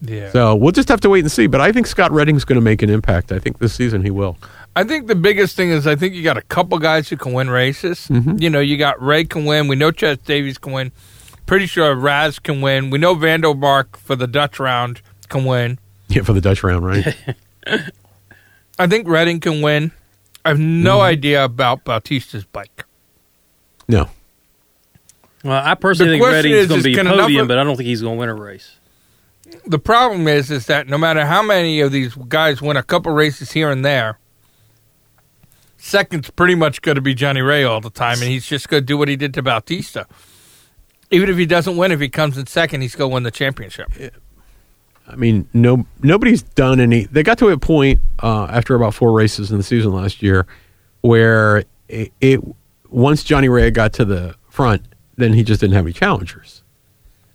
yeah. 0.00 0.30
So 0.32 0.54
we'll 0.56 0.72
just 0.72 0.88
have 0.88 1.00
to 1.02 1.10
wait 1.10 1.20
and 1.20 1.30
see. 1.30 1.46
But 1.46 1.60
I 1.60 1.70
think 1.72 1.86
Scott 1.86 2.10
Redding's 2.10 2.44
going 2.44 2.56
to 2.56 2.64
make 2.64 2.82
an 2.82 2.90
impact. 2.90 3.30
I 3.32 3.38
think 3.38 3.58
this 3.58 3.74
season 3.74 4.02
he 4.02 4.10
will. 4.10 4.36
I 4.74 4.84
think 4.84 5.06
the 5.08 5.14
biggest 5.16 5.56
thing 5.56 5.70
is 5.70 5.86
I 5.86 5.96
think 5.96 6.14
you 6.14 6.22
got 6.22 6.36
a 6.36 6.42
couple 6.42 6.78
guys 6.78 7.08
who 7.08 7.16
can 7.16 7.32
win 7.32 7.50
races. 7.50 8.06
Mm-hmm. 8.08 8.38
You 8.38 8.48
know, 8.50 8.60
you 8.60 8.76
got 8.76 9.02
Rea 9.02 9.24
can 9.24 9.44
win. 9.44 9.66
We 9.68 9.76
know 9.76 9.90
Chaz 9.90 10.22
Davies 10.24 10.58
can 10.58 10.72
win. 10.72 10.92
Pretty 11.50 11.66
sure 11.66 11.96
Raz 11.96 12.38
can 12.38 12.60
win. 12.60 12.90
We 12.90 12.98
know 12.98 13.14
van 13.16 13.40
der 13.40 13.52
Mark 13.54 13.96
for 13.98 14.14
the 14.14 14.28
Dutch 14.28 14.60
round 14.60 15.02
can 15.28 15.44
win. 15.44 15.80
Yeah, 16.06 16.22
for 16.22 16.32
the 16.32 16.40
Dutch 16.40 16.62
round, 16.62 16.86
right? 16.86 17.16
I 18.78 18.86
think 18.86 19.08
Redding 19.08 19.40
can 19.40 19.60
win. 19.60 19.90
I 20.44 20.50
have 20.50 20.60
no 20.60 20.98
Mm-hmm. 20.98 21.02
idea 21.02 21.44
about 21.44 21.82
Bautista's 21.84 22.44
bike. 22.44 22.84
no. 23.88 24.08
well, 25.42 25.60
I 25.66 25.74
personally 25.74 26.12
The 26.12 26.14
think 26.18 26.22
question 26.22 26.52
Redding's 26.52 26.62
is, 26.62 26.68
going 26.68 26.80
to 26.82 26.84
be 26.84 26.94
can 26.94 27.06
podium, 27.06 27.30
enough 27.30 27.42
of- 27.42 27.48
but 27.48 27.58
I 27.58 27.64
don't 27.64 27.76
think 27.76 27.88
he's 27.88 28.02
going 28.02 28.14
to 28.14 28.20
win 28.20 28.28
a 28.28 28.34
race. 28.34 28.76
the 29.66 29.80
problem 29.80 30.28
is, 30.28 30.52
is 30.52 30.66
that 30.66 30.86
no 30.86 30.98
matter 30.98 31.26
how 31.26 31.42
many 31.42 31.80
of 31.80 31.90
these 31.90 32.14
guys 32.28 32.62
win 32.62 32.76
a 32.76 32.82
couple 32.84 33.10
races 33.12 33.50
here 33.50 33.72
and 33.72 33.84
there, 33.84 34.20
second's 35.78 36.30
pretty 36.30 36.54
much 36.54 36.80
going 36.80 36.94
to 36.94 37.00
be 37.00 37.12
Johnny 37.12 37.40
Rea 37.40 37.64
all 37.64 37.80
the 37.80 37.90
time, 37.90 38.20
and 38.20 38.30
he's 38.30 38.46
just 38.46 38.68
going 38.68 38.82
to 38.82 38.86
do 38.86 38.96
what 38.96 39.08
he 39.08 39.16
did 39.16 39.34
to 39.34 39.42
Bautista. 39.42 40.06
Even 41.10 41.28
if 41.28 41.36
he 41.36 41.46
doesn't 41.46 41.76
win, 41.76 41.92
if 41.92 42.00
he 42.00 42.08
comes 42.08 42.38
in 42.38 42.46
second, 42.46 42.82
he's 42.82 42.94
going 42.94 43.10
to 43.10 43.14
win 43.14 43.22
the 43.24 43.30
championship. 43.30 43.90
I 45.08 45.16
mean, 45.16 45.48
no, 45.52 45.86
nobody's 46.02 46.42
done 46.42 46.78
any. 46.78 47.04
They 47.04 47.22
got 47.22 47.38
to 47.38 47.48
a 47.48 47.58
point 47.58 48.00
uh, 48.22 48.44
after 48.44 48.76
about 48.76 48.94
four 48.94 49.12
races 49.12 49.50
in 49.50 49.56
the 49.56 49.64
season 49.64 49.92
last 49.92 50.22
year 50.22 50.46
where 51.00 51.64
it, 51.88 52.12
it 52.20 52.40
once 52.88 53.24
Johnny 53.24 53.48
Rea 53.48 53.70
got 53.70 53.92
to 53.94 54.04
the 54.04 54.36
front, 54.48 54.82
then 55.16 55.32
he 55.32 55.42
just 55.42 55.60
didn't 55.60 55.74
have 55.74 55.84
any 55.84 55.92
challengers. 55.92 56.62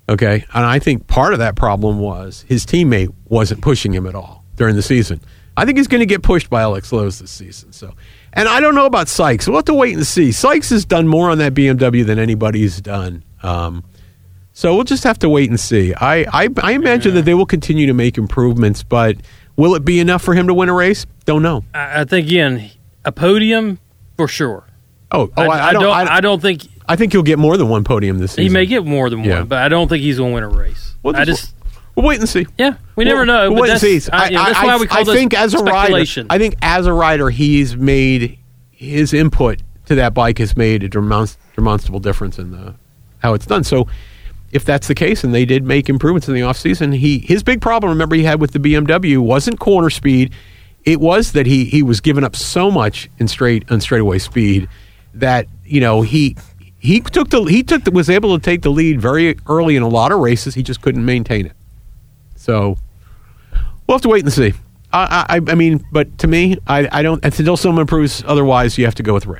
Okay, 0.07 0.45
and 0.53 0.65
I 0.65 0.79
think 0.79 1.07
part 1.07 1.33
of 1.33 1.39
that 1.39 1.55
problem 1.55 1.99
was 1.99 2.45
his 2.47 2.65
teammate 2.65 3.13
wasn't 3.27 3.61
pushing 3.61 3.93
him 3.93 4.05
at 4.05 4.15
all 4.15 4.45
during 4.55 4.75
the 4.75 4.83
season. 4.83 5.19
I 5.57 5.65
think 5.65 5.77
he's 5.77 5.87
going 5.87 5.99
to 5.99 6.05
get 6.05 6.21
pushed 6.21 6.49
by 6.49 6.61
Alex 6.61 6.91
Lowes 6.91 7.19
this 7.19 7.31
season. 7.31 7.71
So, 7.71 7.93
and 8.33 8.47
I 8.47 8.59
don't 8.59 8.75
know 8.75 8.85
about 8.85 9.07
Sykes. 9.07 9.47
We'll 9.47 9.57
have 9.57 9.65
to 9.65 9.73
wait 9.73 9.95
and 9.95 10.05
see. 10.05 10.31
Sykes 10.31 10.69
has 10.69 10.85
done 10.85 11.07
more 11.07 11.29
on 11.31 11.37
that 11.39 11.53
BMW 11.53 12.05
than 12.05 12.19
anybody's 12.19 12.81
done. 12.81 13.23
Um, 13.45 13.83
so 14.53 14.73
we'll 14.75 14.85
just 14.85 15.03
have 15.03 15.19
to 15.19 15.29
wait 15.29 15.49
and 15.49 15.59
see. 15.59 15.93
I, 15.93 16.21
I, 16.43 16.49
I 16.63 16.71
imagine 16.73 17.13
that 17.15 17.23
they 17.25 17.33
will 17.33 17.45
continue 17.45 17.87
to 17.87 17.93
make 17.93 18.17
improvements, 18.17 18.83
but 18.83 19.17
will 19.57 19.75
it 19.75 19.83
be 19.83 19.99
enough 19.99 20.21
for 20.21 20.33
him 20.33 20.47
to 20.47 20.53
win 20.53 20.69
a 20.69 20.73
race? 20.73 21.05
Don't 21.25 21.41
know. 21.41 21.63
I, 21.73 22.01
I 22.01 22.05
think 22.05 22.27
again, 22.27 22.71
a 23.03 23.11
podium 23.11 23.79
for 24.17 24.27
sure. 24.27 24.63
Oh, 25.11 25.29
oh, 25.37 25.41
I, 25.43 25.69
I 25.69 25.73
don't. 25.73 25.85
I, 25.85 26.15
I 26.17 26.21
don't 26.21 26.41
think 26.41 26.67
I 26.87 26.95
think 26.95 27.11
he'll 27.11 27.21
get 27.23 27.37
more 27.39 27.57
than 27.57 27.67
one 27.69 27.83
podium 27.83 28.17
this 28.19 28.31
season. 28.31 28.43
he 28.43 28.49
may 28.49 28.65
get 28.65 28.85
more 28.85 29.09
than 29.09 29.23
Yeah. 29.23 29.39
one, 29.39 29.47
but 29.47 29.59
I 29.59 29.69
don't 29.69 29.87
think 29.87 30.01
he's 30.03 30.17
going 30.17 30.31
to 30.31 30.35
win 30.35 30.43
a 30.43 30.49
race. 30.49 30.95
We'll 31.03 31.15
I 31.15 31.25
just- 31.25 31.41
just, 31.41 31.51
We'll 31.95 32.05
wait 32.05 32.19
and 32.19 32.27
see. 32.27 32.45
yeah, 32.57 32.75
we 32.97 33.05
We'll- 33.05 33.13
never 33.13 33.25
know. 33.25 33.51
we'll 33.53 33.61
wait 33.61 33.71
and 33.71 33.79
see. 33.79 34.01
I, 34.11 34.29
know, 34.29 34.43
that's 34.43 34.61
why 34.61 34.75
we 34.77 34.85
call 34.87 34.99
I 34.99 35.03
this 35.05 35.13
think 35.15 35.33
as 35.33 35.53
a 35.53 35.59
rider. 35.63 36.25
I 36.29 36.37
think 36.37 36.55
as 36.61 36.87
a 36.87 36.93
rider, 36.93 37.29
he's 37.29 37.77
made 37.77 38.37
his 38.71 39.13
input 39.13 39.61
to 39.85 39.95
that 39.95 40.13
bike 40.13 40.39
has 40.39 40.57
made 40.57 40.83
a 40.83 40.89
demonstrable 40.89 41.99
difference 42.01 42.37
in 42.37 42.51
the 42.51 42.75
how 43.25 43.33
it's 43.33 43.45
done. 43.45 43.63
So, 43.63 43.87
if 44.51 44.63
that's 44.63 44.87
the 44.87 44.95
case, 44.95 45.23
and 45.23 45.33
they 45.33 45.43
did 45.43 45.65
make 45.65 45.89
improvements 45.89 46.27
in 46.29 46.33
the 46.33 46.43
off 46.43 46.57
season, 46.57 46.91
he 46.91 47.19
his 47.19 47.43
big 47.43 47.59
problem, 47.59 47.89
remember, 47.89 48.15
he 48.15 48.23
had 48.23 48.39
with 48.39 48.51
the 48.51 48.59
BMW 48.59 49.17
wasn't 49.17 49.59
corner 49.59 49.89
speed. 49.89 50.33
It 50.83 50.99
was 50.99 51.31
that 51.31 51.45
he 51.45 51.65
he 51.65 51.83
was 51.83 51.99
giving 51.99 52.23
up 52.23 52.35
so 52.35 52.69
much 52.71 53.09
in 53.17 53.27
straight 53.27 53.69
on 53.71 53.81
straightaway 53.81 54.19
speed 54.19 54.69
that 55.13 55.47
you 55.65 55.81
know 55.81 56.01
he. 56.01 56.37
He 56.77 57.01
took 57.01 57.31
the 57.31 57.41
he 57.45 57.63
took 57.63 57.83
the, 57.83 57.89
was 57.89 58.11
able 58.11 58.37
to 58.37 58.43
take 58.43 58.61
the 58.61 58.69
lead 58.69 59.01
very 59.01 59.35
early 59.47 59.75
in 59.75 59.81
a 59.81 59.87
lot 59.87 60.11
of 60.11 60.19
races. 60.19 60.53
He 60.53 60.61
just 60.61 60.83
couldn't 60.83 61.03
maintain 61.03 61.47
it. 61.47 61.53
So 62.35 62.77
we'll 63.87 63.95
have 63.95 64.03
to 64.03 64.09
wait 64.09 64.23
and 64.23 64.31
see. 64.31 64.53
I, 64.93 65.25
I, 65.29 65.41
I 65.51 65.55
mean, 65.55 65.83
but 65.91 66.15
to 66.19 66.27
me, 66.27 66.57
I, 66.67 66.87
I 66.91 67.01
don't. 67.01 67.25
Until 67.25 67.57
someone 67.57 67.87
proves 67.87 68.23
otherwise, 68.27 68.77
you 68.77 68.85
have 68.85 68.95
to 68.95 69.03
go 69.03 69.15
with 69.15 69.25
Rea. 69.25 69.39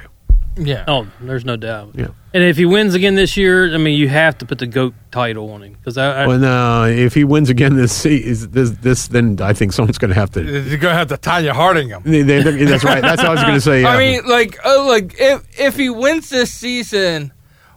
Yeah. 0.57 0.85
oh, 0.87 1.07
there's 1.19 1.43
no 1.45 1.55
doubt. 1.57 1.91
Yeah. 1.95 2.07
And 2.33 2.43
if 2.43 2.57
he 2.57 2.65
wins 2.65 2.93
again 2.93 3.15
this 3.15 3.35
year, 3.37 3.73
I 3.73 3.77
mean, 3.77 3.97
you 3.97 4.07
have 4.09 4.37
to 4.39 4.45
put 4.45 4.59
the 4.59 4.67
goat 4.67 4.93
title 5.11 5.51
on 5.51 5.63
him 5.63 5.73
because 5.73 5.97
I, 5.97 6.23
I 6.23 6.27
Well, 6.27 6.39
no, 6.39 6.83
if 6.85 7.13
he 7.13 7.23
wins 7.23 7.49
again 7.49 7.75
this 7.75 7.93
se- 7.93 8.23
this 8.23 8.71
this, 8.71 9.07
then 9.09 9.39
I 9.41 9.53
think 9.53 9.73
someone's 9.73 9.97
going 9.97 10.09
to 10.13 10.19
have 10.19 10.31
to. 10.31 10.41
You're 10.43 10.77
going 10.77 10.93
to 10.93 10.97
have 10.97 11.07
to 11.09 11.17
Tonya 11.17 11.51
Harding 11.51 11.89
him. 11.89 12.03
They, 12.05 12.21
they, 12.21 12.41
they- 12.41 12.63
that's 12.65 12.83
right. 12.83 13.01
That's 13.01 13.21
what 13.21 13.27
I 13.29 13.33
was 13.33 13.41
going 13.41 13.53
to 13.55 13.61
say. 13.61 13.81
Yeah. 13.85 13.89
I 13.89 13.97
mean, 13.97 14.25
like, 14.25 14.57
uh, 14.65 14.85
like 14.85 15.15
if 15.19 15.59
if 15.59 15.75
he 15.75 15.89
wins 15.89 16.29
this 16.29 16.53
season, 16.53 17.33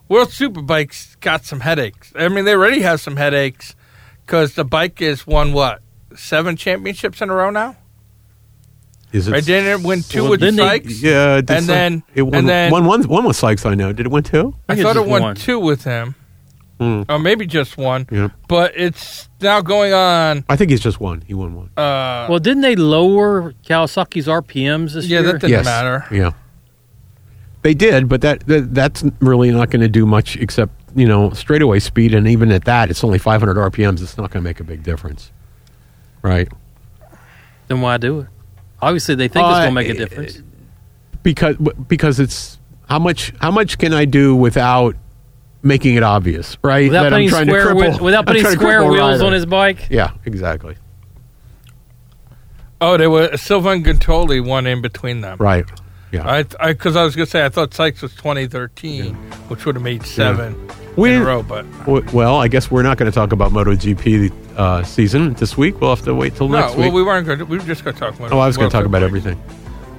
World 0.08 0.28
Superbikes 0.28 1.18
got 1.20 1.44
some 1.44 1.60
headaches. 1.60 2.12
I 2.16 2.28
mean, 2.28 2.44
they 2.44 2.54
already 2.54 2.80
have 2.82 3.00
some 3.00 3.16
headaches 3.16 3.74
because 4.24 4.54
the 4.54 4.64
bike 4.64 4.98
has 5.00 5.26
won 5.26 5.52
what 5.52 5.80
seven 6.16 6.56
championships 6.56 7.20
in 7.20 7.30
a 7.30 7.34
row 7.34 7.50
now. 7.50 7.76
Is 9.12 9.28
it? 9.28 9.32
Right? 9.32 9.44
Didn't 9.44 9.80
it 9.80 9.86
win 9.86 10.02
two 10.02 10.22
Well, 10.22 10.30
with 10.32 10.40
didn't 10.40 10.56
they- 10.56 10.62
Sykes? 10.68 11.02
yeah, 11.02 11.36
it 11.36 11.46
did 11.46 11.56
and 11.56 11.66
some- 11.66 11.74
then- 11.74 12.02
it 12.14 12.22
won, 12.22 12.34
and 12.34 12.48
then- 12.48 12.70
one, 12.72 12.84
one, 12.84 13.02
one 13.08 13.24
with 13.24 13.36
Sykes. 13.36 13.64
I 13.66 13.74
know. 13.74 13.92
Did 13.92 14.06
it 14.06 14.12
win 14.12 14.22
two? 14.22 14.54
I, 14.68 14.74
think 14.74 14.80
it's 14.80 14.82
thought 14.86 14.96
it 14.96 15.00
just 15.00 15.08
won 15.10 15.22
one. 15.22 15.34
two 15.36 15.58
with 15.58 15.84
him, 15.84 16.14
Hmm. 16.78 17.02
or 17.08 17.18
maybe 17.18 17.46
just 17.46 17.76
one. 17.78 18.06
Yeah, 18.10 18.28
But 18.48 18.72
it's 18.76 19.28
now 19.40 19.60
going 19.62 19.92
on. 19.92 20.44
I 20.48 20.56
think 20.56 20.70
he's 20.70 20.80
just 20.80 21.00
one. 21.00 21.22
He 21.26 21.34
won 21.34 21.54
one. 21.54 21.70
Uh, 21.76 22.26
well, 22.28 22.38
didn't 22.38 22.62
they 22.62 22.76
lower 22.76 23.52
Kawasaki's 23.66 24.26
RPMs 24.28 24.92
this 24.94 25.06
year? 25.06 25.20
yeah, 25.20 25.24
year? 25.24 25.32
that 25.32 25.40
didn't 25.40 25.50
yes. 25.50 25.64
matter. 25.64 26.04
Yeah, 26.12 26.32
they 27.62 27.74
did, 27.74 28.08
but 28.08 28.20
that, 28.20 28.46
that 28.46 28.74
that's 28.74 29.04
really 29.20 29.50
not 29.50 29.70
going 29.70 29.80
to 29.82 29.88
do 29.88 30.04
much 30.06 30.36
except 30.36 30.72
you 30.94 31.06
know 31.08 31.30
straightaway 31.30 31.78
speed, 31.80 32.14
and 32.14 32.28
even 32.28 32.52
at 32.52 32.64
that, 32.66 32.90
it's 32.90 33.02
only 33.02 33.18
500 33.18 33.56
RPMs. 33.56 34.02
It's 34.02 34.16
not 34.18 34.30
going 34.30 34.42
to 34.42 34.48
make 34.48 34.60
a 34.60 34.64
big 34.64 34.82
difference, 34.82 35.32
right? 36.22 36.48
then 37.68 37.80
why 37.82 37.96
do 37.98 38.20
it? 38.20 38.26
Obviously, 38.80 39.14
they 39.16 39.28
think 39.28 39.44
it's 39.46 39.54
Uh, 39.54 39.58
going 39.60 39.68
to 39.70 39.74
make 39.74 39.88
a 39.88 39.90
eh, 39.90 39.94
difference. 39.94 40.42
because 41.22 41.56
because 41.88 42.20
it's 42.20 42.58
how 42.88 42.98
much 42.98 43.32
how 43.40 43.50
much 43.50 43.78
can 43.78 43.92
I 43.92 44.04
do 44.04 44.34
without 44.36 44.94
making 45.62 45.96
it 45.96 46.02
obvious, 46.04 46.56
right? 46.62 46.86
Without 46.88 47.02
That 47.04 47.06
I'm 47.12 47.12
putting 47.14 47.28
trying 47.30 47.46
to 47.46 47.50
square 47.52 47.66
cripple- 47.74 47.96
whi- 47.98 48.02
without 48.04 48.26
putting 48.28 48.44
square 48.46 48.84
wheels 48.84 48.98
rider. 49.18 49.24
on 49.24 49.32
his 49.32 49.46
bike. 49.46 49.88
Yeah, 49.90 50.12
exactly. 50.24 50.76
Oh, 52.80 52.96
there 52.96 53.10
were 53.10 53.36
Sylvain 53.36 53.82
Guintoli 53.82 54.44
won 54.44 54.66
in 54.66 54.80
between 54.80 55.20
them. 55.20 55.38
Right. 55.40 55.64
Yeah. 56.12 56.26
I 56.26 56.42
because 56.72 56.94
I, 56.96 57.02
was 57.04 57.16
gonna 57.16 57.26
say 57.26 57.44
I 57.44 57.48
thought 57.48 57.74
Sykes 57.74 58.00
was 58.00 58.14
2013, 58.14 59.14
which 59.48 59.66
would 59.66 59.74
have 59.74 59.82
made 59.82 60.04
seven 60.06 60.54
We 60.98 61.14
in 61.14 61.22
a 61.22 61.24
row, 61.24 61.42
but 61.42 61.64
W- 61.84 62.04
Well, 62.12 62.36
I 62.36 62.48
guess 62.48 62.70
we're 62.70 62.82
not 62.82 62.98
going 62.98 63.10
to 63.10 63.14
talk 63.14 63.32
about 63.32 63.52
MotoGP 63.52 64.32
uh, 64.56 64.82
season 64.82 65.32
this 65.34 65.56
week. 65.56 65.80
We'll 65.80 65.94
have 65.94 66.04
to 66.04 66.14
wait 66.14 66.34
till 66.34 66.48
no. 66.48 66.60
next 66.60 66.74
Well, 66.76 66.86
week. 66.86 66.92
we 66.94 67.02
weren't 67.02 67.26
going. 67.26 67.38
to 67.38 67.44
We 67.44 67.58
were 67.58 67.64
just 67.64 67.84
going 67.84 67.94
to 67.94 68.00
talk 68.00 68.18
about. 68.18 68.32
oh, 68.32 68.38
I 68.38 68.46
was 68.46 68.56
going 68.56 68.68
to 68.70 68.72
talk 68.76 68.84
about 68.84 69.02
Superbike. 69.02 69.06
everything. 69.06 69.42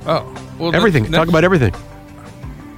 Oh, 0.06 0.36
well, 0.60 0.76
Everything. 0.76 1.04
next- 1.04 1.16
Talk 1.16 1.28
about 1.30 1.44
everything. 1.44 1.74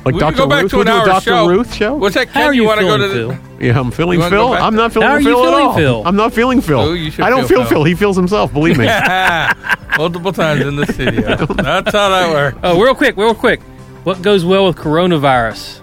Like 0.04 0.16
We 0.16 0.20
can 0.20 0.34
Dr. 0.34 0.38
go 0.38 0.48
back 0.48 0.62
Ruth. 0.64 0.72
to 0.72 0.78
we'll 0.78 0.88
an 0.88 0.94
hour 0.94 1.06
Dr. 1.06 1.22
show. 1.22 1.48
Ruth 1.48 1.74
show. 1.76 1.94
What's 1.94 2.16
that? 2.16 2.28
How 2.30 2.40
Ken, 2.42 2.50
are 2.50 2.54
you 2.54 2.64
want 2.66 2.80
to 2.80 2.86
go 2.88 2.98
to 2.98 3.08
feeling, 3.08 3.28
the? 3.28 3.36
Phil? 3.60 3.68
Yeah, 3.68 3.80
I'm 3.80 3.92
feeling 3.92 4.20
Phil. 4.22 4.54
I'm 4.54 4.76
not 4.76 4.92
feeling 4.94 5.08
How 5.08 5.14
are 5.14 5.22
you 5.22 5.28
Phil 5.28 5.46
at 5.48 5.54
all. 5.54 5.76
Phil? 5.76 6.04
I'm 6.08 6.16
not 6.16 6.34
feeling 6.34 6.60
Phil. 6.62 6.80
Oh, 6.80 6.94
you 6.94 7.12
should 7.12 7.24
I 7.24 7.30
don't 7.30 7.42
feel 7.48 7.60
feel 7.60 7.66
Phil. 7.66 7.70
Phil. 7.70 7.84
He 7.84 7.94
feels 7.94 8.16
himself. 8.18 8.52
Believe 8.52 8.80
me. 8.80 8.86
Multiple 9.98 10.34
times 10.34 10.62
in 10.62 10.76
the 10.76 10.88
studio. 10.88 11.36
That's 11.46 11.92
how 11.92 12.10
that 12.10 12.30
works. 12.34 12.58
Oh, 12.64 12.82
real 12.82 12.96
quick, 12.96 13.16
real 13.16 13.36
quick. 13.36 13.62
What 14.04 14.24
goes 14.24 14.44
well 14.44 14.66
with 14.66 14.78
coronavirus? 14.78 15.80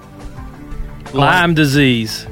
Lyme 1.15 1.55
disease. 1.55 2.27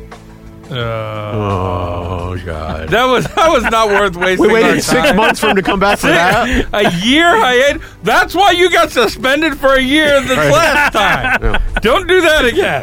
Uh, 0.68 0.74
oh 0.74 2.36
God. 2.44 2.88
that 2.88 3.04
was 3.04 3.24
that 3.36 3.48
was 3.52 3.62
not 3.64 3.86
worth 3.88 4.16
wasting. 4.24 4.48
We 4.50 4.54
our 4.62 4.62
waited 4.70 4.82
six 4.82 5.06
time. 5.08 5.16
months 5.16 5.38
for 5.38 5.48
him 5.48 5.56
to 5.56 5.62
come 5.62 5.78
back 5.78 5.98
for 6.00 6.08
that. 6.08 6.48
a 6.72 6.90
year 7.06 7.24
I 7.26 7.52
had. 7.54 7.80
That's 8.02 8.34
why 8.34 8.50
you 8.50 8.68
got 8.70 8.90
suspended 8.90 9.56
for 9.58 9.74
a 9.74 9.80
year 9.80 10.20
this 10.22 10.36
Right. 10.36 10.50
last 10.52 10.92
time. 10.92 11.38
Yeah. 11.76 11.80
Don't 11.82 12.08
do 12.08 12.20
that 12.22 12.44
again. 12.46 12.82